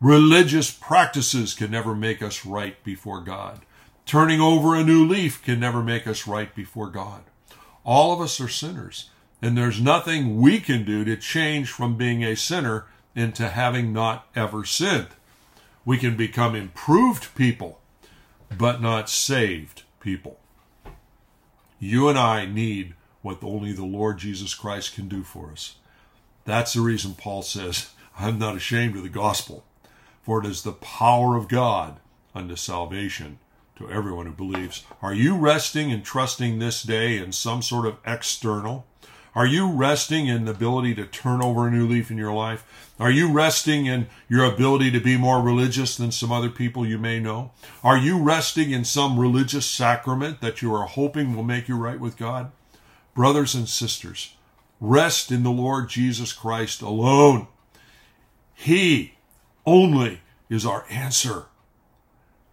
Religious 0.00 0.70
practices 0.70 1.54
can 1.54 1.70
never 1.70 1.94
make 1.94 2.22
us 2.22 2.46
right 2.46 2.82
before 2.82 3.20
God. 3.20 3.60
Turning 4.06 4.40
over 4.40 4.74
a 4.74 4.84
new 4.84 5.06
leaf 5.06 5.42
can 5.42 5.60
never 5.60 5.82
make 5.82 6.06
us 6.06 6.26
right 6.26 6.54
before 6.54 6.88
God. 6.88 7.22
All 7.84 8.12
of 8.12 8.20
us 8.20 8.40
are 8.40 8.48
sinners, 8.48 9.10
and 9.40 9.56
there's 9.56 9.80
nothing 9.80 10.40
we 10.40 10.60
can 10.60 10.84
do 10.84 11.04
to 11.04 11.16
change 11.16 11.70
from 11.70 11.96
being 11.96 12.22
a 12.22 12.36
sinner 12.36 12.86
into 13.14 13.48
having 13.48 13.92
not 13.92 14.26
ever 14.36 14.64
sinned. 14.64 15.08
We 15.84 15.98
can 15.98 16.16
become 16.16 16.54
improved 16.54 17.34
people, 17.34 17.80
but 18.56 18.80
not 18.80 19.08
saved 19.08 19.82
people. 20.00 20.38
You 21.78 22.08
and 22.08 22.18
I 22.18 22.44
need 22.44 22.94
what 23.22 23.42
only 23.42 23.72
the 23.72 23.84
Lord 23.84 24.18
Jesus 24.18 24.54
Christ 24.54 24.94
can 24.94 25.08
do 25.08 25.22
for 25.22 25.50
us. 25.50 25.76
That's 26.44 26.74
the 26.74 26.80
reason 26.80 27.14
Paul 27.14 27.42
says, 27.42 27.90
I'm 28.18 28.38
not 28.38 28.56
ashamed 28.56 28.96
of 28.96 29.02
the 29.02 29.08
gospel, 29.08 29.64
for 30.22 30.40
it 30.40 30.46
is 30.46 30.62
the 30.62 30.72
power 30.72 31.36
of 31.36 31.48
God 31.48 31.98
unto 32.34 32.56
salvation 32.56 33.38
to 33.82 33.92
everyone 33.92 34.26
who 34.26 34.32
believes. 34.32 34.84
Are 35.00 35.14
you 35.14 35.36
resting 35.36 35.92
and 35.92 36.04
trusting 36.04 36.58
this 36.58 36.82
day 36.82 37.18
in 37.18 37.32
some 37.32 37.62
sort 37.62 37.86
of 37.86 37.98
external? 38.06 38.86
Are 39.34 39.46
you 39.46 39.70
resting 39.70 40.26
in 40.26 40.44
the 40.44 40.50
ability 40.50 40.94
to 40.96 41.06
turn 41.06 41.42
over 41.42 41.66
a 41.66 41.70
new 41.70 41.86
leaf 41.86 42.10
in 42.10 42.18
your 42.18 42.34
life? 42.34 42.92
Are 43.00 43.10
you 43.10 43.32
resting 43.32 43.86
in 43.86 44.08
your 44.28 44.44
ability 44.44 44.90
to 44.90 45.00
be 45.00 45.16
more 45.16 45.40
religious 45.40 45.96
than 45.96 46.12
some 46.12 46.30
other 46.30 46.50
people 46.50 46.86
you 46.86 46.98
may 46.98 47.18
know? 47.18 47.52
Are 47.82 47.96
you 47.96 48.22
resting 48.22 48.70
in 48.70 48.84
some 48.84 49.18
religious 49.18 49.64
sacrament 49.64 50.40
that 50.42 50.60
you 50.60 50.74
are 50.74 50.86
hoping 50.86 51.34
will 51.34 51.42
make 51.44 51.66
you 51.66 51.76
right 51.76 51.98
with 51.98 52.18
God? 52.18 52.52
Brothers 53.14 53.54
and 53.54 53.68
sisters, 53.68 54.34
rest 54.80 55.32
in 55.32 55.42
the 55.42 55.50
Lord 55.50 55.88
Jesus 55.88 56.32
Christ 56.32 56.82
alone. 56.82 57.46
He 58.54 59.14
only 59.64 60.20
is 60.50 60.66
our 60.66 60.84
answer. 60.90 61.46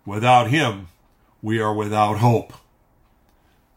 Without 0.06 0.50
Him, 0.50 0.88
we 1.42 1.60
are 1.60 1.74
without 1.74 2.18
hope. 2.18 2.54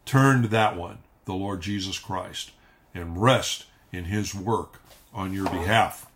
Turn 0.05 0.41
to 0.41 0.47
that 0.49 0.75
one, 0.75 0.99
the 1.25 1.33
Lord 1.33 1.61
Jesus 1.61 1.97
Christ 1.97 2.51
and 2.93 3.21
rest 3.21 3.65
in 3.91 4.05
his 4.05 4.35
work 4.35 4.81
on 5.13 5.33
your 5.33 5.49
behalf. 5.49 6.07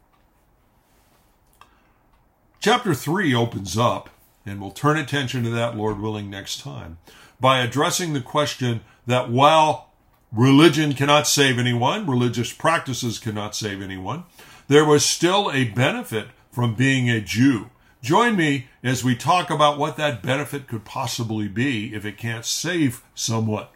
Chapter 2.59 2.93
3 2.93 3.33
opens 3.33 3.77
up, 3.77 4.09
and 4.45 4.59
we'll 4.59 4.71
turn 4.71 4.97
attention 4.97 5.43
to 5.43 5.49
that, 5.51 5.75
Lord 5.75 5.99
willing, 5.99 6.29
next 6.29 6.59
time, 6.61 6.97
by 7.39 7.59
addressing 7.59 8.13
the 8.13 8.21
question 8.21 8.81
that 9.05 9.29
while 9.29 9.91
religion 10.31 10.93
cannot 10.93 11.27
save 11.27 11.59
anyone, 11.59 12.07
religious 12.07 12.51
practices 12.51 13.19
cannot 13.19 13.55
save 13.55 13.81
anyone, 13.81 14.23
there 14.67 14.85
was 14.85 15.05
still 15.05 15.51
a 15.51 15.65
benefit 15.65 16.27
from 16.51 16.75
being 16.75 17.09
a 17.09 17.21
Jew. 17.21 17.69
Join 18.07 18.37
me 18.37 18.69
as 18.83 19.03
we 19.03 19.17
talk 19.17 19.49
about 19.49 19.77
what 19.77 19.97
that 19.97 20.23
benefit 20.23 20.69
could 20.69 20.85
possibly 20.85 21.49
be 21.49 21.93
if 21.93 22.05
it 22.05 22.17
can't 22.17 22.45
save 22.45 23.03
someone 23.13 23.67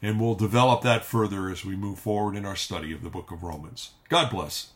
and 0.00 0.18
we'll 0.18 0.34
develop 0.34 0.80
that 0.80 1.04
further 1.04 1.50
as 1.50 1.62
we 1.62 1.76
move 1.76 1.98
forward 1.98 2.36
in 2.36 2.46
our 2.46 2.56
study 2.56 2.94
of 2.94 3.02
the 3.02 3.10
book 3.10 3.30
of 3.30 3.42
Romans. 3.42 3.90
God 4.08 4.30
bless. 4.30 4.68